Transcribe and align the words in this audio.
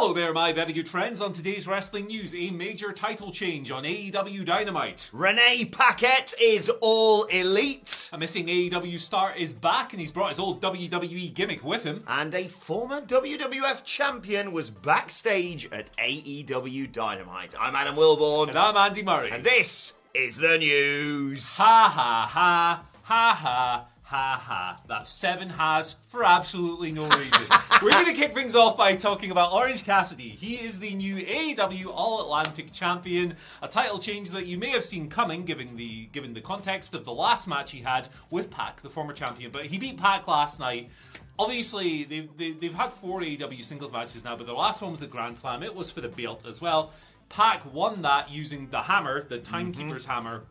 Hello 0.00 0.14
there, 0.14 0.32
my 0.32 0.50
very 0.50 0.72
good 0.72 0.88
friends. 0.88 1.20
On 1.20 1.30
today's 1.30 1.68
wrestling 1.68 2.06
news, 2.06 2.34
a 2.34 2.50
major 2.52 2.90
title 2.90 3.30
change 3.30 3.70
on 3.70 3.84
AEW 3.84 4.46
Dynamite. 4.46 5.10
Renee 5.12 5.66
Paquette 5.66 6.32
is 6.40 6.70
all 6.80 7.24
elite. 7.24 8.08
A 8.10 8.16
missing 8.16 8.46
AEW 8.46 8.98
star 8.98 9.36
is 9.36 9.52
back 9.52 9.92
and 9.92 10.00
he's 10.00 10.10
brought 10.10 10.30
his 10.30 10.38
old 10.38 10.62
WWE 10.62 11.34
gimmick 11.34 11.62
with 11.62 11.84
him. 11.84 12.02
And 12.08 12.34
a 12.34 12.48
former 12.48 13.02
WWF 13.02 13.84
champion 13.84 14.52
was 14.52 14.70
backstage 14.70 15.70
at 15.70 15.94
AEW 15.98 16.90
Dynamite. 16.90 17.54
I'm 17.60 17.76
Adam 17.76 17.94
Wilborn. 17.94 18.48
And 18.48 18.56
I'm 18.56 18.78
Andy 18.78 19.02
Murray. 19.02 19.30
And 19.30 19.44
this 19.44 19.92
is 20.14 20.38
the 20.38 20.56
news. 20.56 21.58
Ha 21.58 21.92
ha 21.94 22.26
ha, 22.26 22.84
ha 23.02 23.38
ha. 23.38 23.89
Ha 24.10 24.42
ha. 24.44 24.80
That's 24.88 25.08
seven 25.08 25.48
has 25.50 25.94
for 26.08 26.24
absolutely 26.24 26.90
no 26.90 27.04
reason. 27.04 27.46
We're 27.80 27.92
going 27.92 28.06
to 28.06 28.12
kick 28.12 28.34
things 28.34 28.56
off 28.56 28.76
by 28.76 28.96
talking 28.96 29.30
about 29.30 29.52
Orange 29.52 29.84
Cassidy. 29.84 30.30
He 30.30 30.54
is 30.54 30.80
the 30.80 30.96
new 30.96 31.18
AEW 31.18 31.86
All 31.94 32.20
Atlantic 32.20 32.72
Champion, 32.72 33.34
a 33.62 33.68
title 33.68 34.00
change 34.00 34.30
that 34.30 34.48
you 34.48 34.58
may 34.58 34.70
have 34.70 34.84
seen 34.84 35.08
coming 35.08 35.44
given 35.44 35.76
the 35.76 36.06
given 36.06 36.34
the 36.34 36.40
context 36.40 36.92
of 36.92 37.04
the 37.04 37.12
last 37.12 37.46
match 37.46 37.70
he 37.70 37.82
had 37.82 38.08
with 38.30 38.50
Pac, 38.50 38.80
the 38.82 38.90
former 38.90 39.12
champion. 39.12 39.52
But 39.52 39.66
he 39.66 39.78
beat 39.78 39.96
Pac 39.96 40.26
last 40.26 40.58
night. 40.58 40.90
Obviously, 41.38 42.02
they've, 42.02 42.36
they, 42.36 42.50
they've 42.50 42.74
had 42.74 42.90
four 42.90 43.20
AEW 43.20 43.62
singles 43.62 43.92
matches 43.92 44.24
now, 44.24 44.34
but 44.34 44.48
the 44.48 44.52
last 44.52 44.82
one 44.82 44.90
was 44.90 44.98
the 44.98 45.06
Grand 45.06 45.36
Slam. 45.36 45.62
It 45.62 45.72
was 45.72 45.88
for 45.88 46.00
the 46.00 46.08
belt 46.08 46.44
as 46.48 46.60
well. 46.60 46.92
Pac 47.28 47.72
won 47.72 48.02
that 48.02 48.28
using 48.28 48.68
the 48.70 48.82
hammer, 48.82 49.22
the 49.22 49.38
Timekeeper's 49.38 50.02
mm-hmm. 50.02 50.10
hammer, 50.10 50.42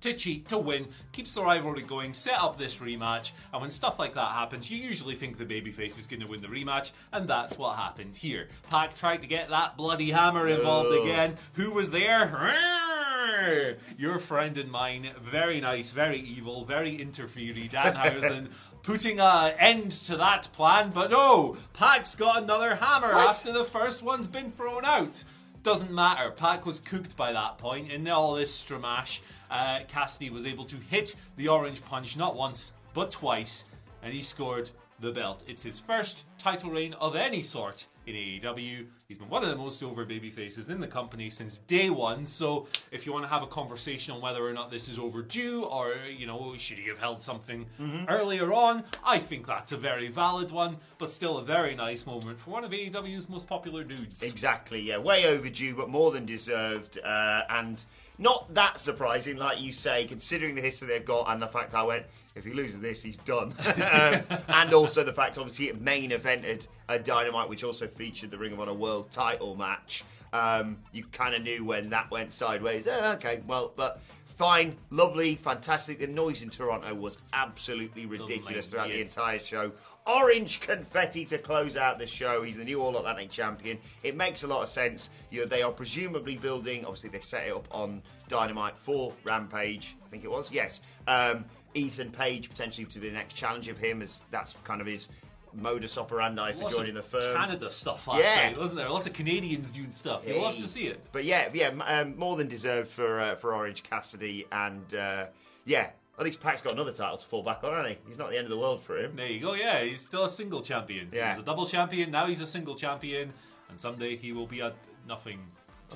to 0.00 0.12
cheat, 0.12 0.48
to 0.48 0.58
win, 0.58 0.86
keeps 1.12 1.34
the 1.34 1.42
rivalry 1.42 1.82
going, 1.82 2.12
set 2.12 2.40
up 2.40 2.56
this 2.56 2.78
rematch, 2.78 3.32
and 3.52 3.60
when 3.60 3.70
stuff 3.70 3.98
like 3.98 4.14
that 4.14 4.32
happens, 4.32 4.70
you 4.70 4.78
usually 4.78 5.14
think 5.14 5.38
the 5.38 5.44
babyface 5.44 5.98
is 5.98 6.06
going 6.06 6.20
to 6.20 6.26
win 6.26 6.40
the 6.40 6.48
rematch, 6.48 6.92
and 7.12 7.28
that's 7.28 7.58
what 7.58 7.76
happened 7.76 8.14
here. 8.14 8.48
Pac 8.70 8.94
tried 8.94 9.22
to 9.22 9.26
get 9.26 9.48
that 9.50 9.76
bloody 9.76 10.10
hammer 10.10 10.46
involved 10.48 10.94
again. 11.02 11.36
Who 11.54 11.72
was 11.72 11.90
there? 11.90 12.28
Your 13.98 14.18
friend 14.18 14.56
and 14.56 14.70
mine, 14.70 15.08
very 15.30 15.60
nice, 15.60 15.90
very 15.90 16.18
evil, 16.20 16.64
very 16.64 16.94
interfery, 16.96 17.68
Danhausen. 17.68 18.48
Putting 18.82 19.20
an 19.20 19.52
end 19.58 19.92
to 19.92 20.16
that 20.16 20.48
plan, 20.52 20.90
but 20.94 21.10
no! 21.10 21.56
Pac's 21.74 22.14
got 22.14 22.42
another 22.42 22.74
hammer 22.76 23.12
What? 23.12 23.28
after 23.28 23.52
the 23.52 23.64
first 23.64 24.02
one's 24.02 24.26
been 24.26 24.50
thrown 24.52 24.84
out. 24.84 25.22
Doesn't 25.62 25.90
matter. 25.90 26.30
Pac 26.30 26.64
was 26.64 26.80
cooked 26.80 27.16
by 27.16 27.32
that 27.32 27.58
point. 27.58 27.90
In 27.90 28.08
all 28.08 28.34
this 28.34 28.62
stramash, 28.62 29.20
uh, 29.50 29.80
Cassidy 29.88 30.30
was 30.30 30.46
able 30.46 30.64
to 30.64 30.76
hit 30.76 31.16
the 31.36 31.48
orange 31.48 31.84
punch 31.84 32.16
not 32.16 32.36
once, 32.36 32.72
but 32.94 33.10
twice, 33.10 33.64
and 34.02 34.12
he 34.12 34.20
scored 34.20 34.70
the 35.00 35.12
belt. 35.12 35.44
It's 35.46 35.62
his 35.62 35.78
first 35.78 36.24
title 36.38 36.70
reign 36.70 36.94
of 36.94 37.16
any 37.16 37.42
sort 37.42 37.86
in 38.06 38.14
AEW. 38.14 38.86
He's 39.08 39.16
been 39.16 39.30
one 39.30 39.42
of 39.42 39.48
the 39.48 39.56
most 39.56 39.82
over 39.82 40.04
baby 40.04 40.28
faces 40.28 40.68
in 40.68 40.80
the 40.80 40.86
company 40.86 41.30
since 41.30 41.56
day 41.56 41.88
one. 41.88 42.26
So 42.26 42.66
if 42.90 43.06
you 43.06 43.12
want 43.14 43.24
to 43.24 43.30
have 43.30 43.42
a 43.42 43.46
conversation 43.46 44.12
on 44.12 44.20
whether 44.20 44.46
or 44.46 44.52
not 44.52 44.70
this 44.70 44.86
is 44.86 44.98
overdue 44.98 45.64
or, 45.64 45.94
you 46.14 46.26
know, 46.26 46.54
should 46.58 46.76
he 46.76 46.90
have 46.90 46.98
held 46.98 47.22
something 47.22 47.64
earlier 48.06 48.52
on, 48.52 48.84
I 49.02 49.18
think 49.18 49.46
that's 49.46 49.72
a 49.72 49.78
very 49.78 50.08
valid 50.08 50.50
one, 50.50 50.76
but 50.98 51.08
still 51.08 51.38
a 51.38 51.42
very 51.42 51.74
nice 51.74 52.04
moment 52.04 52.38
for 52.38 52.50
one 52.50 52.64
of 52.64 52.70
AEW's 52.70 53.30
most 53.30 53.46
popular 53.46 53.82
dudes. 53.82 54.22
Exactly, 54.22 54.82
yeah. 54.82 54.98
Way 54.98 55.24
overdue, 55.24 55.74
but 55.74 55.88
more 55.88 56.10
than 56.10 56.26
deserved. 56.26 56.98
Uh, 57.02 57.44
and 57.48 57.82
not 58.18 58.52
that 58.52 58.78
surprising, 58.78 59.38
like 59.38 59.58
you 59.58 59.72
say, 59.72 60.04
considering 60.04 60.54
the 60.54 60.60
history 60.60 60.86
they've 60.86 61.02
got 61.02 61.30
and 61.30 61.40
the 61.40 61.46
fact 61.46 61.72
I 61.74 61.82
went, 61.82 62.04
if 62.38 62.44
he 62.44 62.52
loses 62.52 62.80
this, 62.80 63.02
he's 63.02 63.18
done. 63.18 63.52
um, 63.92 64.22
and 64.48 64.72
also 64.72 65.04
the 65.04 65.12
fact, 65.12 65.38
obviously, 65.38 65.68
it 65.68 65.80
main 65.80 66.10
evented 66.10 66.68
a 66.88 66.98
Dynamite, 66.98 67.48
which 67.48 67.64
also 67.64 67.86
featured 67.86 68.30
the 68.30 68.38
Ring 68.38 68.52
of 68.52 68.60
Honor 68.60 68.74
World 68.74 69.10
title 69.10 69.56
match. 69.56 70.04
Um, 70.32 70.78
you 70.92 71.04
kind 71.04 71.34
of 71.34 71.42
knew 71.42 71.64
when 71.64 71.90
that 71.90 72.10
went 72.10 72.32
sideways. 72.32 72.86
Uh, 72.86 73.14
okay, 73.16 73.42
well, 73.46 73.72
but 73.76 74.00
fine, 74.38 74.76
lovely, 74.90 75.36
fantastic. 75.36 75.98
The 75.98 76.06
noise 76.06 76.42
in 76.42 76.50
Toronto 76.50 76.94
was 76.94 77.18
absolutely 77.32 78.06
ridiculous 78.06 78.68
throughout 78.68 78.88
the 78.88 79.00
entire 79.00 79.38
show. 79.38 79.72
Orange 80.06 80.60
confetti 80.60 81.24
to 81.26 81.38
close 81.38 81.76
out 81.76 81.98
the 81.98 82.06
show. 82.06 82.42
He's 82.42 82.56
the 82.56 82.64
new 82.64 82.80
All 82.80 82.96
Atlantic 82.96 83.30
champion. 83.30 83.78
It 84.02 84.16
makes 84.16 84.44
a 84.44 84.46
lot 84.46 84.62
of 84.62 84.68
sense. 84.68 85.10
You 85.30 85.40
know, 85.40 85.46
they 85.46 85.62
are 85.62 85.72
presumably 85.72 86.36
building. 86.36 86.84
Obviously, 86.84 87.10
they 87.10 87.20
set 87.20 87.48
it 87.48 87.52
up 87.52 87.68
on 87.70 88.00
Dynamite 88.28 88.78
for 88.78 89.12
Rampage. 89.24 89.96
I 90.06 90.08
think 90.08 90.24
it 90.24 90.30
was. 90.30 90.50
Yes. 90.50 90.80
Um, 91.06 91.44
Ethan 91.78 92.10
Page 92.10 92.48
potentially 92.48 92.86
to 92.86 92.98
be 93.00 93.08
the 93.08 93.14
next 93.14 93.34
challenge 93.34 93.68
of 93.68 93.78
him, 93.78 94.02
as 94.02 94.24
that's 94.30 94.54
kind 94.64 94.80
of 94.80 94.86
his 94.86 95.08
modus 95.54 95.96
operandi 95.96 96.52
for 96.52 96.64
Lots 96.64 96.74
joining 96.76 96.94
the 96.94 97.02
firm. 97.02 97.34
Canada 97.36 97.70
stuff 97.70 98.06
last 98.06 98.20
Yeah. 98.22 98.48
night, 98.50 98.58
wasn't 98.58 98.78
there? 98.80 98.88
Lots 98.90 99.06
of 99.06 99.12
Canadians 99.14 99.72
doing 99.72 99.90
stuff. 99.90 100.22
You'll 100.26 100.42
love 100.42 100.56
to 100.58 100.66
see 100.68 100.86
it. 100.88 101.00
But 101.12 101.24
yeah, 101.24 101.48
yeah, 101.54 101.68
um, 101.86 102.16
more 102.18 102.36
than 102.36 102.48
deserved 102.48 102.90
for 102.90 103.18
uh, 103.20 103.34
for 103.36 103.54
Orange 103.54 103.82
Cassidy, 103.82 104.46
and 104.52 104.94
uh, 104.94 105.26
yeah, 105.64 105.90
at 106.18 106.24
least 106.24 106.40
Pac's 106.40 106.60
got 106.60 106.74
another 106.74 106.92
title 106.92 107.16
to 107.16 107.26
fall 107.26 107.42
back 107.42 107.64
on, 107.64 107.72
hasn't 107.72 107.88
he? 107.88 107.98
He's 108.08 108.18
not 108.18 108.30
the 108.30 108.36
end 108.36 108.44
of 108.44 108.50
the 108.50 108.58
world 108.58 108.82
for 108.82 108.98
him. 108.98 109.16
There 109.16 109.26
you 109.30 109.40
go. 109.40 109.54
Yeah, 109.54 109.82
he's 109.84 110.04
still 110.04 110.24
a 110.24 110.28
single 110.28 110.60
champion. 110.60 111.08
Yeah. 111.12 111.30
He's 111.30 111.38
a 111.38 111.42
double 111.42 111.64
champion. 111.66 112.10
Now 112.10 112.26
he's 112.26 112.40
a 112.40 112.46
single 112.46 112.74
champion, 112.74 113.32
and 113.70 113.78
someday 113.80 114.16
he 114.16 114.32
will 114.32 114.46
be 114.46 114.60
a 114.60 114.72
nothing 115.06 115.40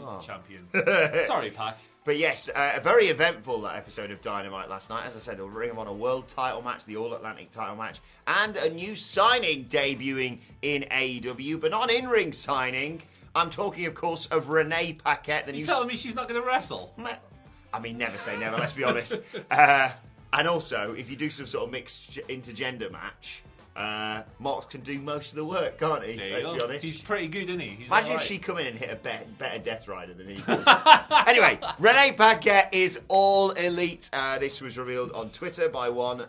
Oh. 0.00 0.18
champion. 0.24 0.66
Sorry, 1.26 1.50
Pac. 1.50 1.76
But 2.04 2.16
yes, 2.18 2.48
uh, 2.48 2.80
very 2.82 3.06
eventful 3.06 3.60
that 3.62 3.76
episode 3.76 4.10
of 4.10 4.20
Dynamite 4.20 4.68
last 4.68 4.90
night. 4.90 5.06
As 5.06 5.14
I 5.14 5.20
said, 5.20 5.38
a 5.38 5.44
Ring 5.44 5.70
of 5.70 5.78
Honor 5.78 5.92
World 5.92 6.26
Title 6.26 6.60
match, 6.60 6.84
the 6.84 6.96
All 6.96 7.14
Atlantic 7.14 7.50
Title 7.50 7.76
match, 7.76 8.00
and 8.26 8.56
a 8.56 8.70
new 8.70 8.96
signing 8.96 9.66
debuting 9.66 10.40
in 10.62 10.82
AEW, 10.90 11.60
but 11.60 11.70
not 11.70 11.92
in 11.92 12.08
ring 12.08 12.32
signing. 12.32 13.02
I'm 13.36 13.50
talking, 13.50 13.86
of 13.86 13.94
course, 13.94 14.26
of 14.26 14.48
Renee 14.48 14.98
Paquette, 15.04 15.46
the 15.46 15.52
You 15.52 15.58
new. 15.60 15.64
telling 15.64 15.86
me 15.88 15.94
she's 15.96 16.16
not 16.16 16.28
going 16.28 16.40
to 16.40 16.46
wrestle? 16.46 16.92
I 17.72 17.78
mean, 17.78 17.98
never 17.98 18.18
say 18.18 18.38
never. 18.38 18.56
Let's 18.58 18.72
be 18.72 18.84
honest. 18.84 19.20
Uh, 19.50 19.90
and 20.34 20.48
also, 20.48 20.94
if 20.96 21.10
you 21.10 21.16
do 21.16 21.28
some 21.30 21.46
sort 21.46 21.66
of 21.66 21.70
mixed 21.70 22.14
intergender 22.28 22.90
match, 22.90 23.42
uh, 23.74 24.22
Mox 24.38 24.66
can 24.66 24.80
do 24.82 24.98
most 24.98 25.32
of 25.32 25.36
the 25.36 25.44
work, 25.44 25.78
can't 25.78 26.04
he? 26.04 26.16
Let's 26.30 26.42
go. 26.44 26.54
be 26.54 26.60
honest. 26.62 26.84
He's 26.84 26.98
pretty 26.98 27.28
good, 27.28 27.48
isn't 27.48 27.60
he? 27.60 27.68
He's 27.68 27.86
Imagine 27.86 28.12
if 28.12 28.22
she 28.22 28.38
come 28.38 28.58
in 28.58 28.66
and 28.66 28.78
hit 28.78 28.90
a 28.90 28.96
better, 28.96 29.24
better 29.38 29.58
Death 29.58 29.88
Rider 29.88 30.12
than 30.14 30.28
he 30.28 30.34
did. 30.46 30.64
anyway, 31.26 31.58
Renee 31.78 32.12
Paquette 32.16 32.68
is 32.72 33.00
all 33.08 33.50
elite. 33.52 34.10
Uh, 34.12 34.38
this 34.38 34.60
was 34.60 34.76
revealed 34.76 35.12
on 35.12 35.30
Twitter 35.30 35.68
by 35.68 35.88
one. 35.88 36.26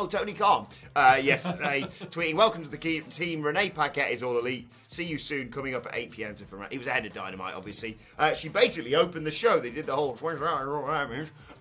Oh, 0.00 0.06
Tony 0.06 0.32
Khan. 0.32 0.68
Uh, 0.94 1.18
yesterday, 1.20 1.80
tweeting, 1.88 2.34
Welcome 2.36 2.62
to 2.62 2.70
the 2.70 2.78
key 2.78 3.00
team. 3.00 3.42
Renee 3.42 3.70
Paquette 3.70 4.12
is 4.12 4.22
all 4.22 4.38
elite. 4.38 4.70
See 4.86 5.04
you 5.04 5.18
soon. 5.18 5.50
Coming 5.50 5.74
up 5.74 5.86
at 5.86 5.96
8 5.96 6.10
pm. 6.12 6.34
To 6.36 6.44
from 6.44 6.64
He 6.70 6.78
was 6.78 6.86
ahead 6.86 7.04
of 7.04 7.12
Dynamite, 7.12 7.54
obviously. 7.54 7.98
Uh, 8.16 8.32
she 8.32 8.48
basically 8.48 8.94
opened 8.94 9.26
the 9.26 9.32
show. 9.32 9.58
They 9.58 9.70
did 9.70 9.86
the 9.86 9.96
whole. 9.96 10.16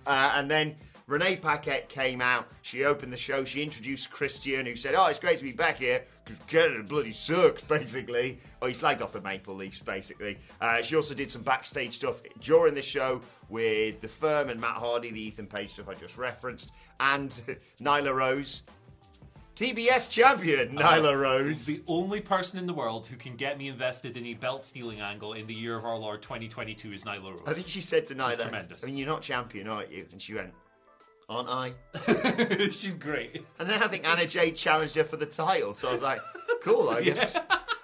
Uh, 0.08 0.32
and 0.36 0.50
then 0.50 0.74
Renee 1.08 1.38
Paquette 1.38 1.88
came 1.88 2.20
out. 2.20 2.50
She 2.62 2.84
opened 2.84 3.14
the 3.14 3.18
show. 3.18 3.46
She 3.46 3.64
introduced 3.64 4.12
Christian, 4.12 4.66
who 4.66 4.76
said, 4.76 4.94
"Oh, 4.94 5.06
it's 5.06 5.18
great 5.18 5.38
to 5.38 5.44
be 5.44 5.54
back 5.54 5.78
here 5.78 6.04
because 6.26 6.40
Canada 6.48 6.84
bloody 6.84 7.14
sucks." 7.14 7.64
Basically, 7.64 8.40
oh, 8.62 8.68
he 8.68 8.74
slagged 8.74 9.02
off 9.02 9.14
the 9.14 9.22
Maple 9.22 9.56
Leafs. 9.56 9.80
Basically, 9.80 10.38
uh, 10.60 10.82
she 10.82 10.98
also 10.98 11.14
did 11.14 11.32
some 11.32 11.44
backstage 11.44 11.94
stuff 11.94 12.18
during 12.42 12.76
the 12.76 12.82
show 12.82 13.22
with 13.48 14.02
the 14.02 14.08
firm 14.10 14.50
and 14.50 14.60
Matt 14.60 14.76
Hardy, 14.76 15.12
the 15.12 15.22
Ethan 15.22 15.48
Page 15.48 15.70
stuff 15.70 15.88
I 15.88 15.94
just 15.94 16.18
referenced, 16.18 16.72
and 17.00 17.30
Nyla 17.82 18.14
Rose. 18.14 18.64
TBS 19.56 20.10
champion 20.10 20.76
Nyla 20.76 21.20
Rose. 21.20 21.66
The 21.66 21.82
only 21.88 22.22
person 22.22 22.60
in 22.60 22.68
the 22.68 22.74
world 22.74 23.08
who 23.08 23.16
can 23.16 23.36
get 23.36 23.58
me 23.58 23.70
invested 23.70 24.16
in 24.16 24.26
a 24.26 24.36
belt 24.36 24.64
stealing 24.64 25.02
angle 25.02 25.34
in 25.34 25.48
the 25.48 25.54
year 25.54 25.76
of 25.76 25.84
our 25.84 25.98
Lord 25.98 26.22
2022 26.22 26.92
is 26.92 27.06
Nyla 27.06 27.32
Rose. 27.32 27.42
I 27.48 27.54
think 27.54 27.68
she 27.68 27.82
said 27.82 28.06
to 28.08 28.14
Nyla, 28.14 28.40
tremendous. 28.40 28.84
I 28.84 28.88
mean, 28.88 28.98
you're 28.98 29.08
not 29.08 29.24
champion, 29.24 29.68
aren't 29.68 29.92
you? 29.92 30.06
And 30.12 30.22
she 30.22 30.36
went, 30.36 30.54
Aren't 31.30 31.50
I? 31.50 31.74
She's 32.72 32.96
great. 32.96 33.46
And 33.60 33.70
then 33.70 33.84
I 33.84 33.88
think 33.88 34.08
Anna 34.08 34.26
Jay 34.26 34.52
challenged 34.52 34.96
her 34.96 35.04
for 35.04 35.18
the 35.18 35.26
title. 35.26 35.74
So 35.74 35.90
I 35.90 35.94
was 35.94 36.02
like, 36.02 36.22
cool, 36.62 36.90
I 36.90 37.02
guess. 37.04 37.38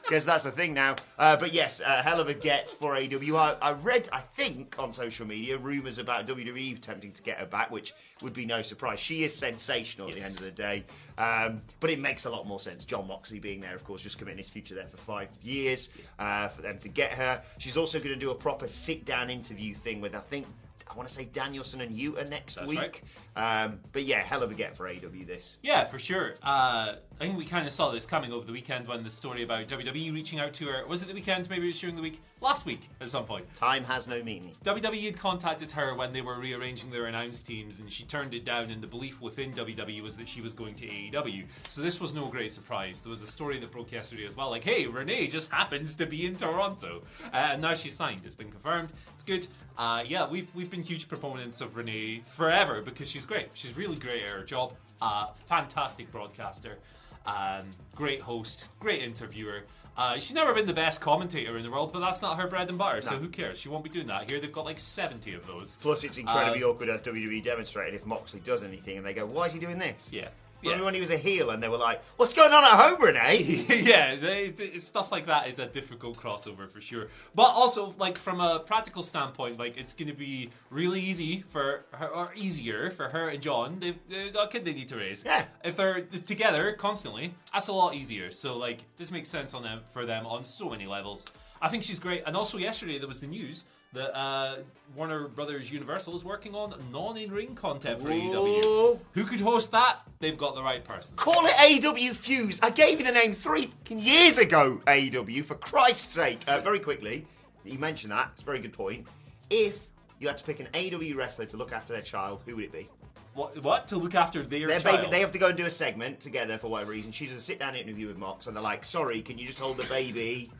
Guess 0.09 0.25
that's 0.25 0.43
the 0.43 0.51
thing 0.51 0.73
now. 0.73 0.95
Uh, 1.17 1.35
but 1.37 1.53
yes, 1.53 1.81
a 1.81 2.01
hell 2.01 2.19
of 2.19 2.27
a 2.27 2.33
get 2.33 2.69
for 2.69 2.95
AW. 2.95 3.35
I, 3.35 3.55
I 3.61 3.71
read, 3.71 4.09
I 4.11 4.19
think, 4.19 4.75
on 4.77 4.91
social 4.91 5.25
media, 5.25 5.57
rumours 5.57 5.97
about 5.97 6.27
WWE 6.27 6.75
attempting 6.77 7.13
to 7.13 7.21
get 7.21 7.37
her 7.37 7.45
back, 7.45 7.71
which 7.71 7.93
would 8.21 8.33
be 8.33 8.45
no 8.45 8.61
surprise. 8.61 8.99
She 8.99 9.23
is 9.23 9.33
sensational 9.33 10.09
at 10.09 10.15
the 10.15 10.21
end 10.23 10.35
of 10.35 10.41
the 10.43 10.51
day. 10.51 10.83
Um, 11.17 11.61
but 11.79 11.89
it 11.89 11.99
makes 11.99 12.25
a 12.25 12.29
lot 12.29 12.45
more 12.45 12.59
sense. 12.59 12.83
Jon 12.85 13.07
Moxley 13.07 13.39
being 13.39 13.61
there, 13.61 13.75
of 13.75 13.83
course, 13.85 14.01
just 14.01 14.17
committing 14.17 14.39
his 14.39 14.49
future 14.49 14.75
there 14.75 14.87
for 14.87 14.97
five 14.97 15.29
years 15.41 15.89
uh, 16.19 16.49
for 16.49 16.61
them 16.61 16.77
to 16.79 16.89
get 16.89 17.13
her. 17.13 17.41
She's 17.57 17.77
also 17.77 17.97
going 17.97 18.13
to 18.13 18.19
do 18.19 18.31
a 18.31 18.35
proper 18.35 18.67
sit 18.67 19.05
down 19.05 19.29
interview 19.29 19.73
thing 19.73 20.01
with, 20.01 20.15
I 20.15 20.19
think, 20.19 20.47
I 20.89 20.95
want 20.95 21.07
to 21.09 21.13
say 21.13 21.25
Danielson 21.25 21.81
and 21.81 21.95
Utah 21.95 22.23
next 22.23 22.55
That's 22.55 22.67
week. 22.67 23.03
Um, 23.35 23.79
but 23.91 24.03
yeah, 24.03 24.19
hell 24.19 24.43
of 24.43 24.51
a 24.51 24.53
get 24.53 24.75
for 24.75 24.87
AW 24.87 25.25
this. 25.25 25.57
Yeah, 25.63 25.85
for 25.85 25.99
sure. 25.99 26.35
Uh, 26.43 26.95
I 27.19 27.25
think 27.25 27.37
we 27.37 27.45
kind 27.45 27.65
of 27.65 27.71
saw 27.71 27.91
this 27.91 28.05
coming 28.05 28.33
over 28.33 28.45
the 28.45 28.51
weekend 28.51 28.87
when 28.87 29.03
the 29.03 29.09
story 29.09 29.43
about 29.43 29.67
WWE 29.67 30.13
reaching 30.13 30.39
out 30.39 30.51
to 30.53 30.65
her 30.65 30.85
was 30.87 31.01
it 31.03 31.07
the 31.07 31.13
weekend? 31.13 31.49
Maybe 31.49 31.63
it 31.63 31.67
was 31.67 31.79
during 31.79 31.95
the 31.95 32.01
week 32.01 32.21
last 32.41 32.65
week 32.65 32.89
at 32.99 33.07
some 33.07 33.23
point. 33.25 33.45
Time 33.55 33.83
has 33.83 34.07
no 34.07 34.21
meaning. 34.23 34.55
WWE 34.65 35.05
had 35.05 35.17
contacted 35.17 35.71
her 35.71 35.95
when 35.95 36.11
they 36.11 36.21
were 36.21 36.39
rearranging 36.39 36.89
their 36.89 37.05
announced 37.05 37.45
teams, 37.45 37.79
and 37.79 37.91
she 37.91 38.03
turned 38.03 38.33
it 38.33 38.43
down. 38.43 38.71
And 38.71 38.81
the 38.81 38.87
belief 38.87 39.21
within 39.21 39.53
WWE 39.53 40.01
was 40.01 40.17
that 40.17 40.27
she 40.27 40.41
was 40.41 40.53
going 40.53 40.75
to 40.75 40.85
AEW. 40.85 41.45
So 41.69 41.81
this 41.81 42.01
was 42.01 42.13
no 42.13 42.27
great 42.27 42.51
surprise. 42.51 43.01
There 43.01 43.09
was 43.09 43.21
a 43.21 43.27
story 43.27 43.59
that 43.59 43.71
broke 43.71 43.91
yesterday 43.91 44.25
as 44.25 44.35
well, 44.35 44.49
like, 44.49 44.63
"Hey, 44.63 44.87
Renee 44.87 45.27
just 45.27 45.51
happens 45.51 45.95
to 45.95 46.05
be 46.05 46.25
in 46.25 46.35
Toronto," 46.35 47.03
uh, 47.31 47.37
and 47.37 47.61
now 47.61 47.73
she's 47.73 47.95
signed. 47.95 48.21
It's 48.25 48.35
been 48.35 48.51
confirmed. 48.51 48.91
It's 49.13 49.23
good. 49.23 49.47
Uh, 49.77 50.03
yeah, 50.05 50.27
we've 50.27 50.53
we've 50.55 50.69
been 50.69 50.83
huge 50.83 51.07
proponents 51.07 51.61
of 51.61 51.77
Renee 51.77 52.21
forever 52.25 52.81
because 52.81 53.09
she's 53.09 53.25
great. 53.25 53.49
She's 53.53 53.77
really 53.77 53.95
great 53.97 54.23
at 54.23 54.29
her 54.29 54.43
job. 54.43 54.73
Uh, 55.03 55.27
fantastic 55.47 56.09
broadcaster. 56.11 56.77
Um, 57.25 57.65
great 57.95 58.21
host, 58.21 58.69
great 58.79 59.01
interviewer. 59.01 59.63
Uh, 59.95 60.15
she's 60.15 60.33
never 60.33 60.53
been 60.53 60.65
the 60.65 60.73
best 60.73 61.01
commentator 61.01 61.57
in 61.57 61.63
the 61.63 61.69
world, 61.69 61.91
but 61.93 61.99
that's 61.99 62.21
not 62.21 62.39
her 62.39 62.47
bread 62.47 62.67
and 62.69 62.77
butter. 62.77 63.01
So 63.01 63.15
who 63.15 63.27
cares? 63.27 63.59
She 63.59 63.69
won't 63.69 63.83
be 63.83 63.89
doing 63.89 64.07
that. 64.07 64.27
Here 64.29 64.39
they've 64.39 64.51
got 64.51 64.65
like 64.65 64.79
70 64.79 65.33
of 65.35 65.45
those. 65.45 65.77
Plus, 65.81 66.03
it's 66.03 66.17
incredibly 66.17 66.63
Uh, 66.63 66.67
awkward 66.69 66.89
as 66.89 67.01
WWE 67.01 67.41
demonstrated 67.43 67.93
if 67.93 68.05
Moxley 68.05 68.39
does 68.39 68.63
anything 68.63 68.97
and 68.97 69.05
they 69.05 69.13
go, 69.13 69.25
"Why 69.25 69.45
is 69.45 69.53
he 69.53 69.59
doing 69.59 69.77
this?" 69.77 70.11
Yeah. 70.11 70.29
Remember 70.63 70.81
Yeah. 70.81 70.85
when 70.85 70.93
he 70.93 70.99
was 71.01 71.11
a 71.11 71.17
heel 71.17 71.49
and 71.51 71.61
they 71.61 71.67
were 71.69 71.77
like, 71.77 72.01
"What's 72.17 72.33
going 72.33 72.51
on 72.53 72.63
at 72.63 72.71
home, 72.71 73.01
Renee?" 73.01 73.65
yeah, 73.83 74.15
they, 74.15 74.49
they- 74.49 74.77
stuff 74.79 75.11
like 75.11 75.25
that 75.27 75.47
is 75.47 75.59
a 75.59 75.65
difficult 75.65 76.17
crossover 76.17 76.69
for 76.69 76.81
sure. 76.81 77.07
But 77.35 77.49
also, 77.51 77.93
like 77.97 78.17
from 78.17 78.39
a 78.41 78.59
practical 78.59 79.03
standpoint, 79.03 79.59
like 79.59 79.77
it's 79.77 79.93
going 79.93 80.07
to 80.09 80.15
be 80.15 80.49
really 80.69 80.99
easy 81.01 81.41
for 81.47 81.85
her, 81.91 82.07
or 82.07 82.31
easier 82.35 82.89
for 82.89 83.09
her 83.09 83.29
and 83.29 83.41
John. 83.41 83.77
They've, 83.79 83.99
they've 84.09 84.33
got 84.33 84.47
a 84.47 84.49
kid 84.49 84.65
they 84.65 84.73
need 84.73 84.87
to 84.89 84.97
raise. 84.97 85.23
Yeah. 85.25 85.45
If 85.63 85.75
they're 85.75 86.01
together 86.01 86.73
constantly, 86.73 87.33
that's 87.53 87.67
a 87.67 87.73
lot 87.73 87.93
easier. 87.95 88.31
So 88.31 88.57
like 88.57 88.79
this 88.97 89.11
makes 89.11 89.29
sense 89.29 89.53
on 89.53 89.63
them 89.63 89.81
for 89.91 90.05
them 90.05 90.25
on 90.25 90.43
so 90.43 90.69
many 90.69 90.85
levels. 90.87 91.25
I 91.61 91.69
think 91.69 91.83
she's 91.83 91.99
great. 91.99 92.23
And 92.25 92.35
also 92.35 92.57
yesterday 92.57 92.97
there 92.97 93.07
was 93.07 93.19
the 93.19 93.27
news 93.27 93.65
that 93.93 94.17
uh, 94.17 94.57
Warner 94.95 95.27
Brothers 95.27 95.71
Universal 95.71 96.15
is 96.15 96.25
working 96.25 96.55
on 96.55 96.73
non-in-ring 96.91 97.55
content 97.55 98.01
for 98.01 98.09
AEW. 98.09 98.99
Who 99.13 99.23
could 99.23 99.39
host 99.39 99.71
that? 99.71 99.99
They've 100.19 100.37
got 100.37 100.55
the 100.55 100.63
right 100.63 100.83
person. 100.83 101.15
Call 101.15 101.43
it 101.45 101.85
AW 101.85 102.13
Fuse. 102.13 102.59
I 102.61 102.69
gave 102.71 102.99
you 102.99 103.05
the 103.05 103.11
name 103.11 103.33
three 103.33 103.67
fucking 103.67 103.99
years 103.99 104.37
ago. 104.39 104.81
AW, 104.87 105.43
for 105.43 105.55
Christ's 105.55 106.13
sake. 106.13 106.39
Uh, 106.47 106.59
very 106.61 106.79
quickly, 106.79 107.25
you 107.65 107.77
mentioned 107.77 108.11
that. 108.11 108.29
It's 108.33 108.41
a 108.41 108.45
very 108.45 108.59
good 108.59 108.73
point. 108.73 109.05
If 109.49 109.87
you 110.19 110.27
had 110.27 110.37
to 110.37 110.43
pick 110.43 110.59
an 110.59 110.67
AW 110.73 111.15
wrestler 111.17 111.45
to 111.45 111.57
look 111.57 111.71
after 111.71 111.93
their 111.93 112.01
child, 112.01 112.41
who 112.45 112.55
would 112.55 112.65
it 112.65 112.71
be? 112.71 112.89
What? 113.35 113.61
What 113.63 113.87
to 113.87 113.97
look 113.97 114.15
after 114.15 114.41
their, 114.43 114.67
Their 114.67 114.79
child? 114.79 114.97
baby, 115.01 115.11
they 115.11 115.19
have 115.19 115.31
to 115.31 115.39
go 115.39 115.47
and 115.47 115.57
do 115.57 115.65
a 115.65 115.69
segment 115.69 116.19
together 116.19 116.57
for 116.57 116.67
whatever 116.67 116.91
reason. 116.91 117.11
She 117.11 117.25
does 117.27 117.35
a 117.35 117.41
sit-down 117.41 117.75
interview 117.75 118.07
with 118.07 118.17
Mox, 118.17 118.45
and 118.47 118.55
they're 118.55 118.63
like, 118.63 118.85
"Sorry, 118.85 119.21
can 119.21 119.37
you 119.39 119.47
just 119.47 119.59
hold 119.59 119.77
the 119.77 119.85
baby?" 119.85 120.51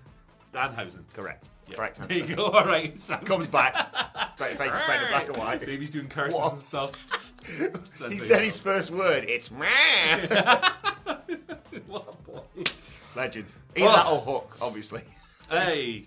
Danhausen. 0.54 1.04
Correct. 1.14 1.50
Yeah. 1.68 1.76
Correct 1.76 2.08
There 2.08 2.18
you 2.18 2.36
go. 2.36 2.46
All 2.52 2.66
right. 2.66 3.00
Sound- 3.00 3.26
Comes 3.26 3.48
back, 3.48 3.74
face 4.38 4.52
is 4.74 4.82
painted 4.88 5.08
black 5.10 5.28
and 5.28 5.38
white. 5.38 5.62
Baby's 5.66 5.90
doing 5.90 6.08
curses 6.08 6.40
What? 6.40 6.54
and 6.54 6.62
stuff. 6.62 6.92
He 8.10 8.18
said 8.20 8.42
his 8.42 8.60
first 8.62 8.90
word. 8.92 9.26
It's 9.28 9.52
meh. 9.52 9.68
What 11.88 12.08
a 12.08 12.32
boy. 12.32 12.42
Legend. 13.16 13.46
Either 13.76 13.86
Oh. 13.90 13.94
that 13.96 14.08
or 14.08 14.20
hook, 14.22 14.58
obviously. 14.62 15.02
Hey, 15.50 16.06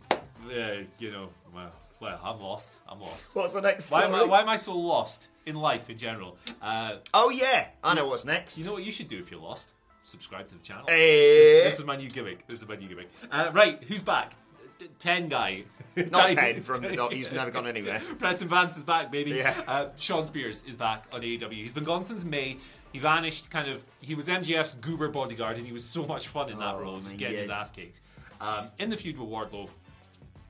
yeah, 0.50 0.80
you 0.98 1.10
know, 1.12 1.28
well, 1.54 1.72
well, 2.00 2.18
I'm 2.24 2.40
lost. 2.40 2.78
I'm 2.88 2.98
lost. 3.00 3.36
What's 3.36 3.52
the 3.52 3.60
next? 3.60 3.90
Why 3.90 4.04
am 4.04 4.14
I? 4.14 4.24
Why 4.24 4.40
am 4.40 4.48
I 4.48 4.56
so 4.56 4.74
lost 4.76 5.28
in 5.44 5.56
life 5.56 5.90
in 5.90 5.98
general? 5.98 6.36
Uh, 6.62 6.96
Oh 7.12 7.28
yeah, 7.30 7.68
I 7.84 7.94
know 7.94 8.06
what's 8.06 8.24
next. 8.24 8.58
you 8.58 8.64
know 8.64 8.72
what 8.72 8.84
you 8.84 8.90
should 8.92 9.08
do 9.08 9.18
if 9.18 9.30
you're 9.30 9.40
lost? 9.40 9.74
Subscribe 10.06 10.46
to 10.46 10.54
the 10.56 10.62
channel. 10.62 10.84
Eh. 10.88 11.64
This 11.64 11.80
is 11.80 11.84
my 11.84 11.96
new 11.96 12.08
gimmick. 12.08 12.46
This 12.46 12.62
is 12.62 12.68
my 12.68 12.76
new 12.76 12.86
gimmick. 12.86 13.10
Uh, 13.28 13.50
right, 13.52 13.82
who's 13.82 14.02
back? 14.02 14.34
D- 14.78 14.86
Ten 15.00 15.28
guy. 15.28 15.64
Not 15.96 16.30
ten 16.30 16.62
from 16.62 16.82
the. 16.82 16.90
no, 16.92 17.08
He's 17.08 17.32
never 17.32 17.50
gone 17.50 17.66
anywhere. 17.66 18.00
Preston 18.18 18.46
Vance 18.46 18.76
is 18.76 18.84
back, 18.84 19.10
baby. 19.10 19.32
Yeah. 19.32 19.54
Uh, 19.66 19.88
Shawn 19.96 20.24
Spears 20.24 20.62
is 20.64 20.76
back 20.76 21.06
on 21.12 21.22
AEW. 21.22 21.52
He's 21.54 21.74
been 21.74 21.82
gone 21.82 22.04
since 22.04 22.24
May. 22.24 22.56
He 22.92 23.00
vanished, 23.00 23.50
kind 23.50 23.68
of. 23.68 23.84
He 24.00 24.14
was 24.14 24.28
MJF's 24.28 24.74
goober 24.74 25.08
bodyguard, 25.08 25.56
and 25.56 25.66
he 25.66 25.72
was 25.72 25.84
so 25.84 26.06
much 26.06 26.28
fun 26.28 26.50
in 26.52 26.58
that 26.60 26.76
Oh, 26.76 26.80
role, 26.82 27.00
just 27.00 27.16
getting 27.16 27.38
his 27.38 27.48
ass 27.48 27.72
kicked. 27.72 28.00
Um, 28.40 28.68
in 28.78 28.90
the 28.90 28.96
feud 28.96 29.18
with 29.18 29.28
Wardlow 29.28 29.68